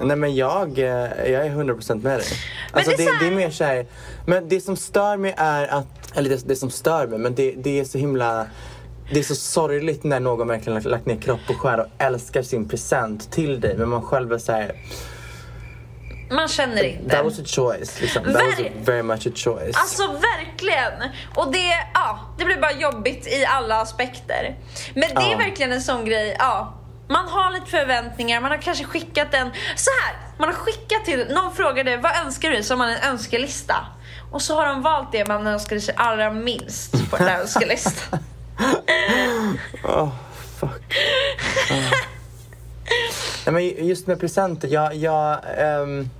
Nej 0.00 0.16
men 0.16 0.34
jag, 0.36 0.78
eh, 0.78 0.86
jag 1.32 1.46
är 1.46 1.50
100% 1.50 2.02
med 2.02 2.18
dig. 2.18 2.26
Alltså 2.72 2.90
det 2.90 2.96
det, 2.96 3.04
är 3.04 3.20
det 3.20 3.26
är 3.26 3.30
mer 3.30 3.50
såhär, 3.50 3.86
men 4.26 4.48
det 4.48 4.60
som 4.60 4.76
stör 4.76 5.16
mig 5.16 5.34
är 5.36 5.66
att, 5.68 6.16
eller 6.16 6.30
det, 6.30 6.48
det 6.48 6.56
som 6.56 6.70
stör 6.70 7.06
mig, 7.06 7.18
men 7.18 7.34
det, 7.34 7.50
det 7.52 7.80
är 7.80 7.84
så 7.84 7.98
himla 7.98 8.46
det 9.12 9.18
är 9.18 9.22
så 9.24 9.34
sorgligt 9.34 10.04
när 10.04 10.20
någon 10.20 10.48
verkligen 10.48 10.74
lagt, 10.74 10.86
lagt 10.86 11.06
ner 11.06 11.16
kropp 11.16 11.40
och 11.48 11.56
själ 11.56 11.80
och 11.80 11.86
älskar 11.98 12.42
sin 12.42 12.68
present 12.68 13.32
till 13.32 13.60
dig 13.60 13.76
men 13.78 13.88
man 13.88 14.02
själv 14.02 14.32
är 14.32 14.38
såhär, 14.38 14.72
Man 16.30 16.48
känner 16.48 16.82
inte. 16.82 17.10
that 17.16 17.24
was 17.24 17.38
a 17.38 17.42
choice 17.46 18.00
liksom. 18.00 18.24
That 18.24 18.32
was 18.34 18.58
Ver- 18.58 18.70
very 18.84 19.02
much 19.02 19.26
a 19.26 19.30
choice. 19.34 19.76
Alltså 19.76 20.02
verkligen! 20.62 21.10
Och 21.34 21.52
det, 21.52 21.72
ja, 21.94 22.18
det 22.38 22.44
blir 22.44 22.56
bara 22.56 22.72
jobbigt 22.72 23.26
i 23.26 23.44
alla 23.44 23.80
aspekter. 23.80 24.56
Men 24.94 25.08
det 25.14 25.22
är 25.22 25.30
Ja. 25.30 25.36
verkligen 25.38 25.72
en 25.72 25.82
sån 25.82 26.04
grej, 26.04 26.36
ja. 26.38 26.74
Man 27.08 27.28
har 27.28 27.50
lite 27.50 27.66
förväntningar, 27.66 28.40
man 28.40 28.50
har 28.50 28.58
kanske 28.58 28.84
skickat 28.84 29.34
en, 29.34 29.50
så 29.76 29.90
här, 30.04 30.16
man 30.38 30.48
har 30.48 30.54
skickat 30.54 31.04
till, 31.04 31.26
någon 31.30 31.54
frågade 31.54 31.96
vad 31.96 32.16
önskar 32.26 32.50
du? 32.50 32.62
Så 32.62 32.74
har 32.74 32.78
man 32.78 32.90
en 32.90 33.02
önskelista. 33.10 33.74
Och 34.32 34.42
så 34.42 34.54
har 34.56 34.66
de 34.66 34.82
valt 34.82 35.12
det 35.12 35.28
man 35.28 35.46
önskade 35.46 35.80
sig 35.80 35.94
allra 35.96 36.30
minst 36.30 37.10
på 37.10 37.16
den 37.16 37.28
här 37.28 37.38
önskelistan. 37.40 38.18
Oh, 39.84 40.08
fuck. 40.60 40.94
Ah. 41.70 41.74
Nej, 43.50 43.52
men 43.76 43.86
just 43.86 44.06
med 44.06 44.20
presenter, 44.20 44.68
jag, 44.68 44.94
jag, 44.94 45.38
ehm, 45.58 46.10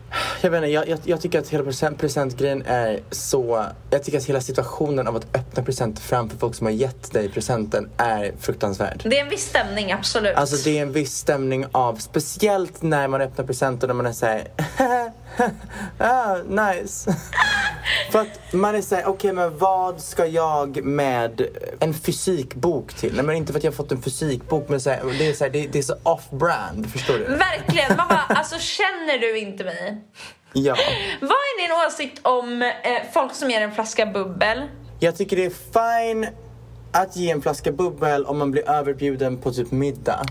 jag 0.41 0.51
vet 0.51 0.59
inte, 0.59 0.69
jag, 0.69 0.89
jag, 0.89 0.99
jag 1.05 1.21
tycker 1.21 1.39
att 1.39 1.49
hela 1.49 1.65
present, 1.65 1.99
presentgrejen 1.99 2.63
är 2.67 3.01
så, 3.11 3.65
jag 3.91 4.03
tycker 4.03 4.19
att 4.19 4.25
hela 4.25 4.41
situationen 4.41 5.09
av 5.09 5.17
att 5.17 5.37
öppna 5.37 5.63
presenter 5.63 6.03
framför 6.03 6.37
folk 6.39 6.55
som 6.55 6.67
har 6.67 6.73
gett 6.73 7.13
dig 7.13 7.29
presenten 7.29 7.91
är 7.97 8.33
fruktansvärd. 8.41 9.03
Det 9.05 9.19
är 9.19 9.25
en 9.25 9.31
viss 9.31 9.47
stämning, 9.49 9.93
absolut. 9.93 10.37
Alltså 10.37 10.57
det 10.71 10.79
är 10.79 10.83
en 10.83 10.93
viss 10.93 11.17
stämning 11.17 11.67
av, 11.73 11.95
speciellt 11.95 12.83
när 12.83 13.09
man 13.09 13.21
öppnar 13.21 13.45
presenter 13.45 13.91
och 13.91 13.97
man 13.97 14.07
är 14.07 14.13
såhär, 14.13 14.49
ah, 15.99 16.37
nice. 16.37 17.17
För 18.13 18.19
att 18.19 18.53
man 18.53 18.75
är 18.75 18.83
såhär, 18.83 19.07
okej 19.07 19.33
men 19.33 19.59
vad 19.59 20.01
ska 20.01 20.27
jag 20.27 20.85
med 20.85 21.49
en 21.81 21.95
fysikbok 21.95 22.95
till? 22.95 23.15
Nej 23.15 23.25
men 23.25 23.37
inte 23.37 23.53
för 23.53 23.59
att 23.59 23.65
jag 23.65 23.75
fått 23.75 23.93
en 23.93 24.03
fysikbok 24.03 24.69
men 24.69 24.81
så 24.81 24.91
här, 24.91 25.03
det, 25.19 25.27
är 25.27 25.33
så 25.33 25.45
här, 25.45 25.51
det, 25.51 25.67
det 25.67 25.79
är 25.79 25.83
så 25.83 25.97
off-brand, 26.03 26.91
förstår 26.93 27.15
du? 27.19 27.25
Verkligen, 27.25 27.97
man 27.97 28.09
bara, 28.09 28.27
alltså 28.29 28.59
känner 28.59 29.19
du 29.19 29.39
inte 29.39 29.65
mig? 29.65 30.05
Ja. 30.53 30.77
Vad 31.21 31.31
är 31.31 31.69
din 31.69 31.87
åsikt 31.87 32.21
om 32.23 32.63
eh, 32.63 33.13
folk 33.13 33.35
som 33.35 33.51
ger 33.51 33.61
en 33.61 33.73
flaska 33.73 34.07
bubbel? 34.07 34.63
Jag 35.01 35.17
tycker 35.17 35.37
det 35.37 35.45
är 35.45 36.11
fine 36.11 36.27
att 36.93 37.17
ge 37.17 37.31
en 37.31 37.43
flaska 37.43 37.73
bubbel 37.73 38.25
om 38.25 38.39
man 38.39 38.51
blir 38.51 38.71
överbjuden 38.71 39.37
på 39.37 39.53
typ 39.53 39.71
middag. 39.71 40.27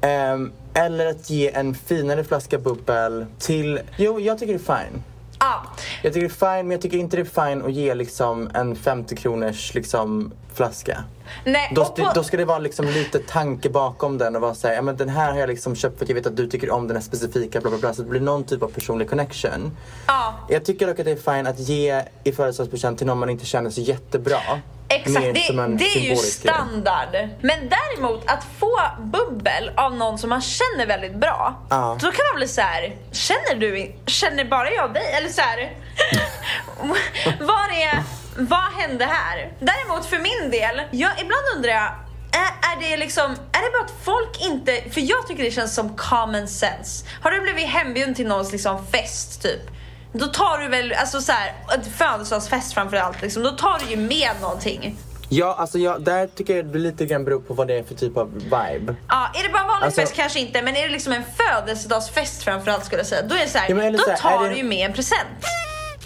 Ehm, 0.00 0.52
eller 0.74 1.06
att 1.06 1.30
ge 1.30 1.50
en 1.54 1.74
finare 1.74 2.24
flaska 2.24 2.58
bubbel 2.58 3.26
till... 3.38 3.80
Jo, 3.96 4.20
jag 4.20 4.38
tycker 4.38 4.52
det 4.58 4.70
är 4.70 4.76
fine. 4.78 5.02
Ja, 5.40 5.62
Jag 6.02 6.12
tycker 6.12 6.28
det 6.28 6.34
är 6.44 6.56
fine, 6.56 6.68
men 6.68 6.70
jag 6.70 6.80
tycker 6.80 6.98
inte 6.98 7.16
det 7.16 7.22
är 7.36 7.46
fine 7.48 7.62
att 7.62 7.72
ge 7.72 7.94
liksom 7.94 8.50
en 8.54 8.76
50 8.76 9.16
kronors 9.16 9.74
liksom 9.74 10.32
flaska. 10.54 11.04
nej. 11.44 11.72
Då, 11.74 11.84
på- 11.84 12.10
då 12.14 12.22
ska 12.24 12.36
det 12.36 12.44
vara 12.44 12.58
liksom 12.58 12.86
lite 12.86 13.18
tanke 13.18 13.70
bakom 13.70 14.18
den 14.18 14.36
och 14.36 14.42
vara 14.42 14.54
såhär, 14.54 14.74
ja 14.74 14.82
men 14.82 14.96
den 14.96 15.08
här 15.08 15.32
har 15.32 15.38
jag 15.38 15.48
liksom 15.48 15.76
köpt 15.76 15.98
för 15.98 16.04
att 16.04 16.08
jag 16.08 16.14
vet 16.16 16.26
att 16.26 16.36
du 16.36 16.46
tycker 16.48 16.70
om 16.70 16.88
den 16.88 16.96
här 16.96 17.02
specifika 17.02 17.60
bla 17.60 17.70
bla 17.70 17.78
bla. 17.78 17.94
Så 17.94 18.02
det 18.02 18.08
blir 18.08 18.20
någon 18.20 18.44
typ 18.44 18.62
av 18.62 18.68
personlig 18.68 19.10
connection. 19.10 19.76
Ja. 20.06 20.34
Jag 20.48 20.64
tycker 20.64 20.86
dock 20.86 20.98
att 20.98 21.04
det 21.04 21.10
är 21.26 21.34
fine 21.36 21.46
att 21.46 21.58
ge 21.58 22.02
i 22.24 22.32
födelsedagspresent 22.32 22.98
till 22.98 23.06
någon 23.06 23.18
man 23.18 23.30
inte 23.30 23.44
känner 23.46 23.70
så 23.70 23.80
jättebra. 23.80 24.38
Exakt, 24.88 25.26
det, 25.34 25.76
det 25.78 25.84
är 25.84 26.00
ju 26.00 26.16
standard. 26.16 27.28
Men 27.40 27.68
däremot 27.68 28.30
att 28.30 28.46
få 28.58 28.80
bubbel 28.98 29.70
av 29.76 29.94
någon 29.94 30.18
som 30.18 30.30
man 30.30 30.40
känner 30.40 30.86
väldigt 30.86 31.14
bra. 31.14 31.66
Ja. 31.70 31.98
Då 32.00 32.06
kan 32.10 32.24
man 32.32 32.36
bli 32.36 32.48
så 32.48 32.60
här: 32.60 32.96
känner 33.12 33.54
du, 33.54 33.92
känner 34.06 34.44
bara 34.44 34.70
jag 34.70 34.94
dig? 34.94 35.12
Eller 35.18 35.28
så 35.28 35.40
här, 35.40 35.58
vad 37.40 37.70
är, 37.70 38.02
vad 38.36 38.72
hände 38.72 39.04
här? 39.04 39.52
Däremot 39.60 40.06
för 40.06 40.18
min 40.18 40.50
del, 40.50 40.82
jag, 40.90 41.10
ibland 41.20 41.42
undrar 41.56 41.70
jag, 41.70 41.92
är, 42.32 42.72
är 42.72 42.90
det 42.90 42.96
liksom, 42.96 43.30
är 43.32 43.62
det 43.62 43.70
bara 43.72 43.84
att 43.84 44.04
folk 44.04 44.40
inte, 44.40 44.90
för 44.90 45.00
jag 45.00 45.26
tycker 45.28 45.44
det 45.44 45.50
känns 45.50 45.74
som 45.74 45.96
common 45.96 46.48
sense. 46.48 47.06
Har 47.20 47.30
du 47.30 47.40
blivit 47.40 47.66
hembjuden 47.66 48.14
till 48.14 48.26
någons 48.26 48.52
liksom 48.52 48.86
fest 48.86 49.42
typ? 49.42 49.70
Då 50.16 50.26
tar 50.26 50.58
du 50.58 50.68
väl, 50.68 50.92
alltså 50.92 51.20
så 51.20 51.32
här, 51.32 51.52
födelsedagsfest 51.96 52.72
framförallt 52.74 53.22
liksom, 53.22 53.42
då 53.42 53.50
tar 53.50 53.78
du 53.84 53.90
ju 53.90 53.96
med 53.96 54.30
någonting. 54.42 54.96
Ja, 55.28 55.54
alltså 55.58 55.78
jag, 55.78 56.02
där 56.02 56.26
tycker 56.26 56.56
jag 56.56 56.66
det 56.66 56.78
lite 56.78 57.06
grann 57.06 57.24
beror 57.24 57.40
på 57.40 57.54
vad 57.54 57.68
det 57.68 57.78
är 57.78 57.82
för 57.82 57.94
typ 57.94 58.16
av 58.16 58.34
vibe. 58.34 58.94
Ja, 59.08 59.28
är 59.34 59.42
det 59.42 59.48
bara 59.48 59.66
vanlig 59.66 59.86
Alltså- 59.86 60.00
fest 60.00 60.14
kanske 60.14 60.40
inte, 60.40 60.62
men 60.62 60.76
är 60.76 60.82
det 60.82 60.88
liksom 60.88 61.12
en 61.12 61.22
födelsedagsfest 61.36 62.42
framförallt 62.42 62.84
skulle 62.84 63.00
jag 63.00 63.06
säga, 63.06 63.22
då 63.22 63.34
är 63.34 63.38
det 63.40 63.48
så 63.48 63.58
här, 63.58 63.70
Ja, 63.84 63.90
då 63.90 63.98
så 63.98 64.10
här, 64.10 64.16
tar 64.16 64.42
det- 64.44 64.48
du 64.50 64.56
ju 64.56 64.62
med 64.64 64.86
en 64.86 64.92
present. 64.92 65.28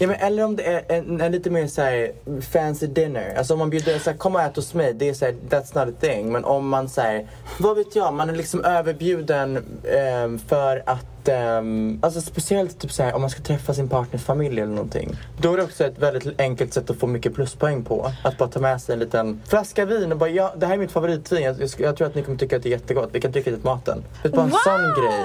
Ja, 0.01 0.07
men 0.07 0.15
eller 0.15 0.43
om 0.45 0.55
det 0.55 0.63
är 0.63 0.83
en, 0.87 1.21
en 1.21 1.31
lite 1.31 1.49
mer 1.49 1.67
såhär 1.67 2.11
fancy 2.41 2.87
dinner. 2.87 3.33
Alltså 3.37 3.53
om 3.53 3.59
man 3.59 3.69
bjuder 3.69 3.99
såhär, 3.99 4.17
kom 4.17 4.35
och 4.35 4.41
ät 4.41 4.55
hos 4.55 4.73
mig. 4.73 4.93
Det 4.93 5.09
är 5.09 5.13
såhär, 5.13 5.35
that's 5.49 5.85
not 5.85 5.95
a 5.95 5.97
thing. 5.99 6.31
Men 6.31 6.45
om 6.45 6.69
man 6.69 6.89
säger, 6.89 7.27
vad 7.59 7.77
vet 7.77 7.95
jag, 7.95 8.13
man 8.13 8.29
är 8.29 8.33
liksom 8.35 8.65
överbjuden 8.65 9.65
ehm, 9.97 10.39
för 10.39 10.83
att, 10.85 11.27
ehm, 11.27 11.99
alltså 12.01 12.21
speciellt 12.21 12.79
typ 12.79 12.91
såhär 12.91 13.13
om 13.15 13.21
man 13.21 13.29
ska 13.29 13.41
träffa 13.43 13.73
sin 13.73 13.89
partners 13.89 14.23
familj 14.23 14.61
eller 14.61 14.71
någonting. 14.73 15.15
Då 15.41 15.53
är 15.53 15.57
det 15.57 15.63
också 15.63 15.83
ett 15.85 15.99
väldigt 15.99 16.39
enkelt 16.41 16.73
sätt 16.73 16.89
att 16.89 16.97
få 16.99 17.07
mycket 17.07 17.35
pluspoäng 17.35 17.83
på. 17.83 18.11
Att 18.23 18.37
bara 18.37 18.49
ta 18.49 18.59
med 18.59 18.81
sig 18.81 18.93
en 18.93 18.99
liten 18.99 19.41
flaska 19.47 19.85
vin 19.85 20.11
och 20.11 20.17
bara, 20.17 20.29
ja 20.29 20.53
det 20.57 20.65
här 20.65 20.73
är 20.73 20.77
mitt 20.77 20.91
favoritvin. 20.91 21.43
Jag, 21.43 21.55
jag, 21.61 21.69
jag 21.77 21.97
tror 21.97 22.07
att 22.07 22.15
ni 22.15 22.23
kommer 22.23 22.37
tycka 22.37 22.55
att 22.57 22.63
det 22.63 22.69
är 22.69 22.71
jättegott. 22.71 23.09
Vi 23.11 23.21
kan 23.21 23.31
dricka 23.31 23.49
det 23.51 23.55
till 23.57 23.65
maten. 23.65 24.03
Vet, 24.23 24.31
bara 24.31 24.43
en 24.43 24.49
Wow! 24.49 24.57
sån 24.63 24.81
grej. 25.03 25.23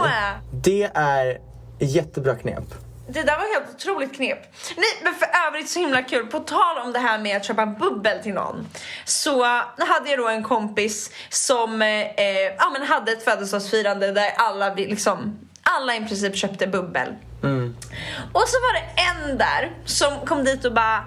Det 0.51 0.91
är 0.95 1.39
jättebra 1.79 2.35
knep. 2.35 2.65
Det 3.07 3.23
där 3.23 3.37
var 3.37 3.55
helt 3.55 3.75
otroligt 3.75 4.15
knep. 4.17 4.39
Nej, 4.77 5.01
men 5.03 5.15
för 5.15 5.29
övrigt 5.49 5.71
så 5.71 5.79
himla 5.79 6.03
kul. 6.03 6.27
På 6.27 6.41
tal 6.41 6.79
om 6.79 6.93
det 6.93 6.99
här 6.99 7.19
med 7.19 7.37
att 7.37 7.45
köpa 7.45 7.67
bubbel 7.67 8.23
till 8.23 8.35
någon. 8.35 8.69
Så 9.05 9.45
hade 9.79 10.11
jag 10.11 10.19
då 10.19 10.29
en 10.29 10.43
kompis 10.43 11.11
som 11.29 11.83
eh, 11.83 11.89
ja, 12.59 12.71
men 12.73 12.83
hade 12.83 13.13
ett 13.13 13.25
födelsedagsfirande 13.25 14.13
där 14.13 14.31
alla, 14.37 14.75
liksom, 14.75 15.39
alla 15.63 15.97
i 15.97 15.99
princip 15.99 16.37
köpte 16.37 16.67
bubbel. 16.67 17.09
Och 18.33 18.45
så 18.49 18.57
var 18.61 18.73
det 18.73 19.03
en 19.03 19.39
där 19.39 19.73
som 19.85 20.27
kom 20.27 20.45
dit 20.45 20.65
och 20.65 20.73
bara 20.73 21.05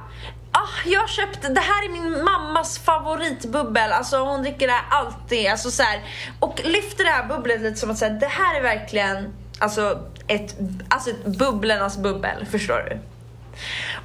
ah, 0.51 0.67
jag 0.85 0.99
har 0.99 1.07
köpt, 1.07 1.41
det 1.41 1.61
här 1.61 1.85
är 1.85 1.89
min 1.89 2.23
mammas 2.23 2.79
favoritbubbel. 2.79 3.91
Alltså 3.91 4.17
hon 4.17 4.41
dricker 4.41 4.67
det 4.67 4.73
här 4.73 4.85
alltid. 4.89 5.47
Alltså, 5.47 5.71
så 5.71 5.83
här, 5.83 6.01
och 6.39 6.61
lyfter 6.63 7.03
det 7.03 7.09
här 7.09 7.27
bubblet 7.27 7.61
lite 7.61 7.77
som 7.77 7.91
att 7.91 7.97
säga 7.97 8.13
det 8.13 8.27
här 8.27 8.55
är 8.55 8.61
verkligen 8.61 9.33
alltså, 9.59 10.03
ett, 10.27 10.55
alltså 10.89 11.09
ett 11.09 11.25
bubblernas 11.25 11.97
bubbel. 11.97 12.45
Förstår 12.51 12.89
du? 12.89 12.99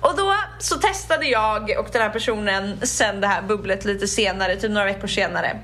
Och 0.00 0.16
då 0.16 0.34
så 0.58 0.76
testade 0.78 1.26
jag 1.26 1.70
och 1.78 1.86
den 1.92 2.02
här 2.02 2.10
personen 2.10 2.78
sen 2.82 3.20
det 3.20 3.26
här 3.26 3.42
bubblet 3.42 3.84
lite 3.84 4.08
senare, 4.08 4.56
typ 4.56 4.70
några 4.70 4.86
veckor 4.86 5.08
senare. 5.08 5.58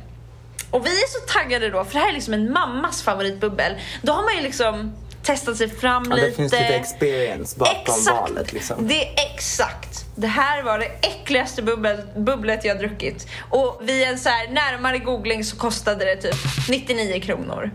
Och 0.71 0.87
vi 0.87 0.91
är 0.91 1.07
så 1.07 1.33
taggade 1.39 1.71
då, 1.71 1.85
för 1.85 1.93
det 1.93 1.99
här 1.99 2.09
är 2.09 2.13
liksom 2.13 2.35
en 2.35 2.53
mammas 2.53 3.03
favoritbubbel. 3.03 3.73
Då 4.03 4.13
har 4.13 4.23
man 4.23 4.35
ju 4.37 4.41
liksom 4.41 4.95
testat 5.23 5.57
sig 5.57 5.69
fram 5.71 6.07
Ja, 6.11 6.15
lite. 6.17 6.29
det 6.29 6.35
finns 6.35 6.53
lite 6.53 6.65
experience 6.75 7.59
bakom 7.59 7.75
Exakt. 7.81 8.21
valet 8.21 8.53
liksom. 8.53 8.89
Det 8.89 9.09
är 9.09 9.15
exakt. 9.35 10.05
Det 10.17 10.27
här 10.27 10.63
var 10.63 10.79
det 10.79 10.87
äckligaste 10.87 11.63
bubbel, 11.63 11.97
bubblet 12.17 12.65
jag 12.65 12.79
druckit. 12.79 13.27
Och 13.51 13.81
vid 13.85 14.03
en 14.09 14.19
så 14.19 14.29
här 14.29 14.49
närmare 14.49 14.99
googling 14.99 15.45
så 15.45 15.57
kostade 15.57 16.05
det 16.05 16.17
typ 16.17 16.37
99 16.69 17.21
kronor. 17.21 17.71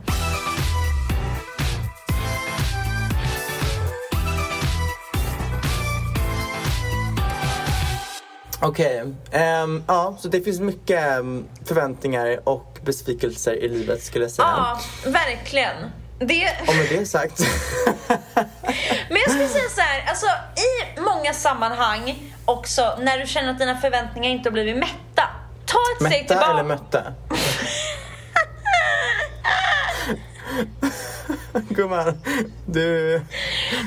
Okej, 8.66 9.04
ehm, 9.32 9.84
ja 9.88 10.18
så 10.20 10.28
det 10.28 10.42
finns 10.42 10.60
mycket 10.60 11.04
ehm, 11.04 11.46
förväntningar 11.66 12.40
och 12.50 12.80
besvikelser 12.82 13.54
i 13.54 13.70
livet 13.70 14.04
skulle 14.04 14.26
jag 14.26 14.32
säga. 14.32 14.48
Ja, 14.48 14.80
verkligen. 15.06 15.76
Det... 16.20 16.58
Och 16.68 16.76
med 16.76 16.88
det 16.90 17.06
sagt. 17.06 17.40
Men 19.10 19.18
jag 19.26 19.32
skulle 19.32 19.48
säga 19.48 19.70
så 19.76 19.82
här, 19.82 20.06
alltså 20.10 20.26
i 20.96 21.00
många 21.00 21.34
sammanhang 21.34 22.34
också 22.46 22.98
när 23.02 23.20
du 23.20 23.28
känner 23.28 23.52
att 23.52 23.60
dina 23.60 23.78
förväntningar 23.78 24.30
inte 24.30 24.50
har 24.50 24.54
blivit 24.54 24.78
mätta. 24.78 25.30
Ta 25.66 25.78
ett 25.98 26.08
steg 26.08 26.22
Mätta 26.22 26.28
tillbaka. 26.28 26.52
eller 26.52 26.64
mötta? 26.64 27.04
Gumman, 31.70 32.22
du... 32.66 33.22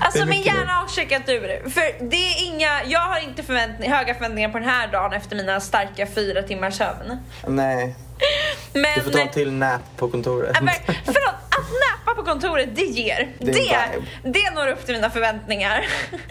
Alltså 0.01 0.27
min 0.27 0.43
hjärna 0.43 0.73
har 0.73 0.89
checkat 0.89 1.29
ur. 1.29 1.71
För 1.71 2.09
det 2.11 2.17
är 2.17 2.47
inga, 2.47 2.85
jag 2.85 3.01
har 3.01 3.21
inte 3.21 3.43
förväntning, 3.43 3.93
höga 3.93 4.15
förväntningar 4.15 4.49
på 4.49 4.59
den 4.59 4.69
här 4.69 4.89
dagen 4.89 5.13
efter 5.13 5.37
mina 5.37 5.61
starka 5.61 6.07
fyra 6.07 6.43
timmars 6.43 6.75
sömn. 6.75 7.19
Nej, 7.47 7.97
Men... 8.73 8.85
du 8.95 9.01
får 9.01 9.11
ta 9.11 9.21
en 9.21 9.29
till 9.29 9.53
nap 9.53 9.81
på 9.97 10.09
kontoret. 10.09 10.63
Men, 10.63 10.75
förlåt, 10.87 11.35
att 11.51 11.71
näpa 11.73 12.15
på 12.15 12.23
kontoret 12.23 12.69
det 12.77 12.83
ger. 12.83 13.29
Det 13.39 13.53
Det, 13.53 13.89
det, 14.23 14.51
når 14.55 14.69
upp 14.69 14.87
till 14.87 14.95
mina 14.95 15.11
förväntningar. 15.11 15.87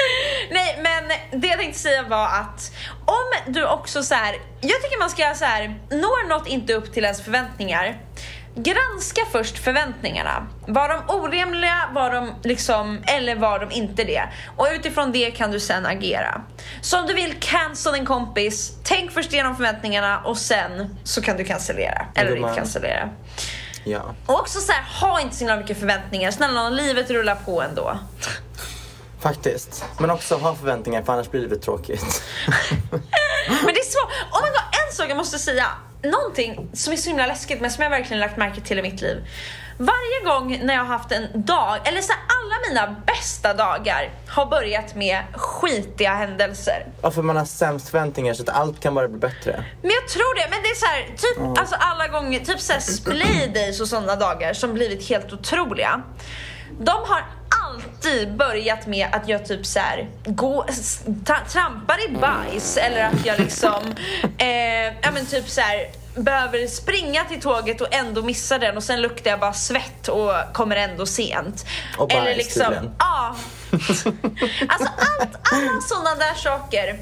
Nej 0.52 0.80
men 0.84 1.40
det 1.42 1.48
jag 1.48 1.60
tänkte 1.60 1.80
säga 1.80 2.04
var 2.04 2.26
att 2.26 2.72
om 3.06 3.54
du 3.54 3.66
också 3.68 4.04
så 4.04 4.16
här, 4.16 4.36
jag 4.62 4.82
tycker 4.82 5.00
man 5.00 5.10
ska 5.10 5.34
så 5.36 5.46
här, 5.46 5.80
når 5.90 6.28
något 6.30 6.48
inte 6.48 6.74
upp 6.74 6.94
till 6.94 7.04
ens 7.04 7.22
förväntningar 7.22 7.98
Granska 8.56 9.22
först 9.32 9.58
förväntningarna. 9.58 10.48
Var 10.68 10.90
de 10.90 11.16
orimliga, 11.16 11.90
var 11.94 12.12
de 12.12 12.32
liksom, 12.44 13.04
eller 13.08 13.36
var 13.36 13.60
de 13.60 13.72
inte 13.72 14.04
det? 14.04 14.24
Och 14.58 14.68
utifrån 14.74 15.12
det 15.12 15.32
kan 15.32 15.52
du 15.52 15.60
sen 15.60 15.86
agera. 15.86 16.42
Så 16.82 17.00
om 17.00 17.08
du 17.08 17.14
vill 17.14 17.36
cancel 17.40 17.94
din 17.94 18.06
kompis, 18.06 18.72
tänk 18.84 19.12
först 19.12 19.34
igenom 19.34 19.56
förväntningarna 19.56 20.20
och 20.20 20.38
sen 20.38 20.98
så 21.04 21.22
kan 21.22 21.38
du 21.38 21.44
cancellera. 21.44 22.06
Eller 22.16 22.36
inte 22.36 22.56
cancellera. 22.56 23.10
Ja. 23.84 24.02
Och 24.26 24.40
också 24.40 24.60
så 24.60 24.72
här, 24.72 24.84
ha 25.02 25.22
inte 25.22 25.36
så 25.36 25.40
himla 25.40 25.58
mycket 25.58 25.80
förväntningar. 25.80 26.32
Snälla 26.32 26.70
livet 26.70 27.10
rullar 27.10 27.36
på 27.36 27.62
ändå. 27.62 27.98
Faktiskt. 29.20 29.86
Men 30.00 30.12
också 30.12 30.36
ha 30.36 30.56
förväntningar 30.56 31.04
för 31.04 31.14
annars 31.14 31.30
blir 31.32 31.42
livet 31.42 31.62
tråkigt. 31.62 32.24
Men 33.48 33.74
det 33.74 33.80
är 33.80 33.92
svårt. 33.92 34.12
Oh 34.32 34.42
my 34.42 34.50
god, 34.50 34.88
en 34.88 34.96
sak 34.96 35.10
jag 35.10 35.18
måste 35.18 35.40
säga. 35.40 35.68
Någonting 36.12 36.70
som 36.74 36.94
är 36.94 36.98
så 36.98 37.10
himla 37.10 37.28
läskigt 37.28 37.62
men 37.62 37.72
som 37.72 37.84
jag 37.84 37.90
verkligen 37.90 38.20
lagt 38.20 38.38
märke 38.38 38.62
till 38.62 38.80
i 38.80 38.82
mitt 38.82 39.02
liv. 39.02 39.28
Varje 39.78 40.26
gång 40.26 40.60
när 40.64 40.74
jag 40.74 40.82
har 40.82 40.98
haft 40.98 41.12
en 41.12 41.28
dag, 41.34 41.88
eller 41.88 42.02
så 42.02 42.14
alla 42.14 42.56
mina 42.70 43.02
bästa 43.06 43.54
dagar 43.54 44.10
har 44.28 44.46
börjat 44.46 44.96
med 44.96 45.24
skitiga 45.34 46.14
händelser. 46.14 46.86
Ja, 47.02 47.12
för 47.12 47.22
man 47.22 47.38
har 47.38 47.46
sämst 47.46 47.90
förväntningar 47.90 48.34
så 48.34 48.44
att 48.44 48.50
allt 48.50 48.80
kan 48.80 48.96
bara 48.96 49.08
bli 49.08 49.20
bättre. 49.20 49.66
Men 49.82 49.92
jag 49.92 50.08
tror 50.08 50.36
det, 50.36 50.48
men 50.50 50.62
det 50.64 50.70
är 50.70 50.76
så 50.76 50.86
här, 50.86 51.04
typ 51.18 51.60
alltså 51.60 51.76
alla 51.80 52.08
gånger, 52.08 52.40
typ 52.40 52.60
såhär 52.60 52.80
splaydays 52.80 53.82
och 53.82 53.88
sådana 53.88 54.16
dagar 54.16 54.54
som 54.54 54.74
blivit 54.74 55.10
helt 55.10 55.34
otroliga. 55.34 56.02
De 56.80 56.92
har 56.92 57.24
alltid 57.64 58.36
börjat 58.36 58.88
med 58.88 59.08
att 59.12 59.28
jag 59.28 59.46
typ 59.46 59.66
så 59.66 59.80
här, 59.80 60.08
gå, 60.26 60.66
trampar 61.48 62.10
i 62.10 62.12
bajs 62.18 62.78
eller 62.78 63.04
att 63.04 63.26
jag 63.26 63.40
liksom, 63.40 63.84
eh, 64.38 64.86
ja 65.02 65.12
men 65.14 65.26
typ 65.26 65.50
så 65.50 65.62
här, 65.62 65.90
behöver 66.16 66.68
springa 66.68 67.24
till 67.24 67.42
tåget 67.42 67.82
och 67.82 67.94
ändå 67.94 68.22
missa 68.22 68.58
den 68.58 68.78
och 68.78 68.84
sen 68.84 69.02
luktar 69.02 69.32
jag 69.32 69.40
bara 69.40 69.54
svett 69.54 70.08
och 70.08 70.32
kommer 70.54 70.76
ändå 70.76 71.06
sent. 71.06 71.66
Och 71.98 72.08
bajs 72.08 72.22
eller 72.22 72.36
liksom, 72.36 72.64
tydligen. 72.64 72.96
ja. 73.00 73.36
Alltså 74.68 74.88
allt, 74.88 75.36
alla 75.52 75.82
sådana 75.82 76.16
där 76.16 76.34
saker. 76.34 77.00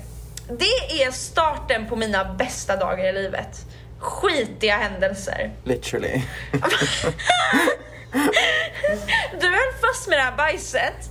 Det 0.49 1.04
är 1.04 1.12
starten 1.12 1.88
på 1.88 1.95
mina 1.95 2.26
bästa 2.26 2.76
dagar 2.76 3.06
i 3.06 3.13
livet. 3.13 3.65
Skitiga 3.99 4.78
händelser. 4.78 5.52
Literally. 5.63 6.21
Du 9.39 9.47
höll 9.47 9.73
fast 9.82 10.08
med 10.10 10.17
det 10.17 10.21
här 10.21 10.38
bajset. 10.38 11.10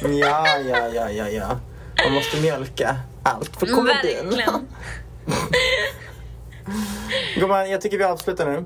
Ja, 0.00 0.46
ja, 0.58 0.88
ja, 0.94 1.10
ja, 1.10 1.28
ja. 1.28 1.58
Man 2.04 2.12
måste 2.12 2.36
mjölka 2.36 2.96
allt 3.22 3.56
för 3.56 3.66
komedin. 3.66 4.24
Verkligen. 4.24 4.68
Gumman, 7.36 7.70
jag 7.70 7.80
tycker 7.80 7.98
vi 7.98 8.04
avslutar 8.04 8.46
nu. 8.46 8.64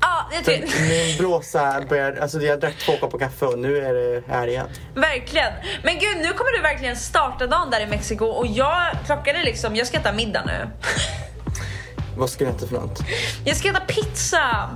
Ja, 0.00 0.28
jag 0.32 0.44
tycker, 0.44 0.80
Min 0.88 1.18
blåsa 1.18 1.80
börjar, 1.88 2.16
alltså 2.16 2.40
jag 2.40 2.60
drack 2.60 2.78
två 2.78 2.92
koppar 2.96 3.18
kaffe 3.18 3.46
och 3.46 3.58
nu 3.58 3.78
är 3.78 3.94
det 3.94 4.22
här 4.28 4.46
igen. 4.46 4.66
verkligen. 4.94 5.52
Men 5.84 5.94
gud, 5.98 6.16
nu 6.16 6.32
kommer 6.32 6.52
du 6.56 6.62
verkligen 6.62 6.96
starta 6.96 7.46
dagen 7.46 7.70
där 7.70 7.80
i 7.80 7.86
Mexiko 7.86 8.24
och 8.24 8.46
jag, 8.46 8.82
klockan 9.06 9.36
är 9.36 9.44
liksom, 9.44 9.76
jag 9.76 9.86
ska 9.86 9.98
äta 9.98 10.12
middag 10.12 10.44
nu. 10.46 10.68
Vad 12.16 12.30
ska 12.30 12.44
du 12.44 12.50
äta 12.50 12.66
för 12.66 12.74
något? 12.74 12.98
Jag 13.44 13.56
ska 13.56 13.68
äta 13.68 13.80
pizza. 13.80 14.70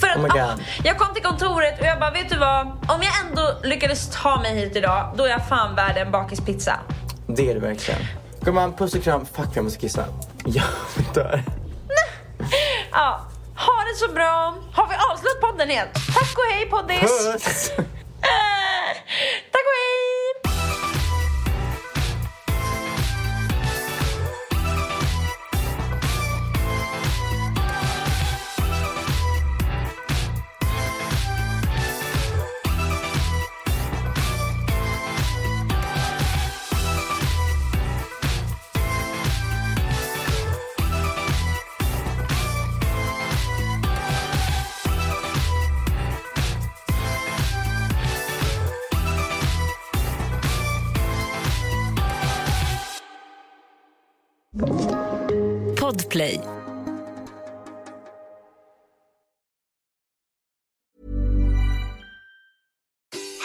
För 0.00 0.08
att, 0.08 0.16
Oh 0.16 0.42
ah, 0.44 0.56
jag 0.84 0.98
kom 0.98 1.14
till 1.14 1.22
kontoret 1.22 1.80
och 1.80 1.86
jag 1.86 2.00
bara, 2.00 2.10
vet 2.10 2.28
du 2.28 2.36
vad? 2.38 2.66
Om 2.66 3.02
jag 3.02 3.12
ändå 3.28 3.58
lyckades 3.62 4.10
ta 4.22 4.40
mig 4.40 4.54
hit 4.58 4.76
idag, 4.76 5.14
då 5.16 5.24
är 5.24 5.28
jag 5.28 5.48
fan 5.48 5.74
värd 5.74 5.96
en 5.96 6.10
bakispizza. 6.10 6.80
Det 7.26 7.50
är 7.50 7.54
det 7.54 7.60
verkligen. 7.60 8.00
Gumman, 8.40 8.72
puss 8.76 8.94
och 8.94 9.02
kram. 9.02 9.26
Fuck, 9.26 9.48
jag 9.54 9.64
måste 9.64 9.78
kissa. 9.80 10.04
Jag 10.44 10.64
dör. 11.14 11.42
Ja, 12.92 13.20
ha 13.56 13.72
det 13.92 14.06
så 14.06 14.12
bra. 14.12 14.54
Har 14.72 14.86
vi 14.88 14.94
avslutat 15.12 15.40
podden 15.40 15.68
helt? 15.68 15.94
Tack 15.94 16.38
och 16.38 16.44
hej 16.54 16.66
poddis! 16.66 17.00
Puss! 17.32 17.72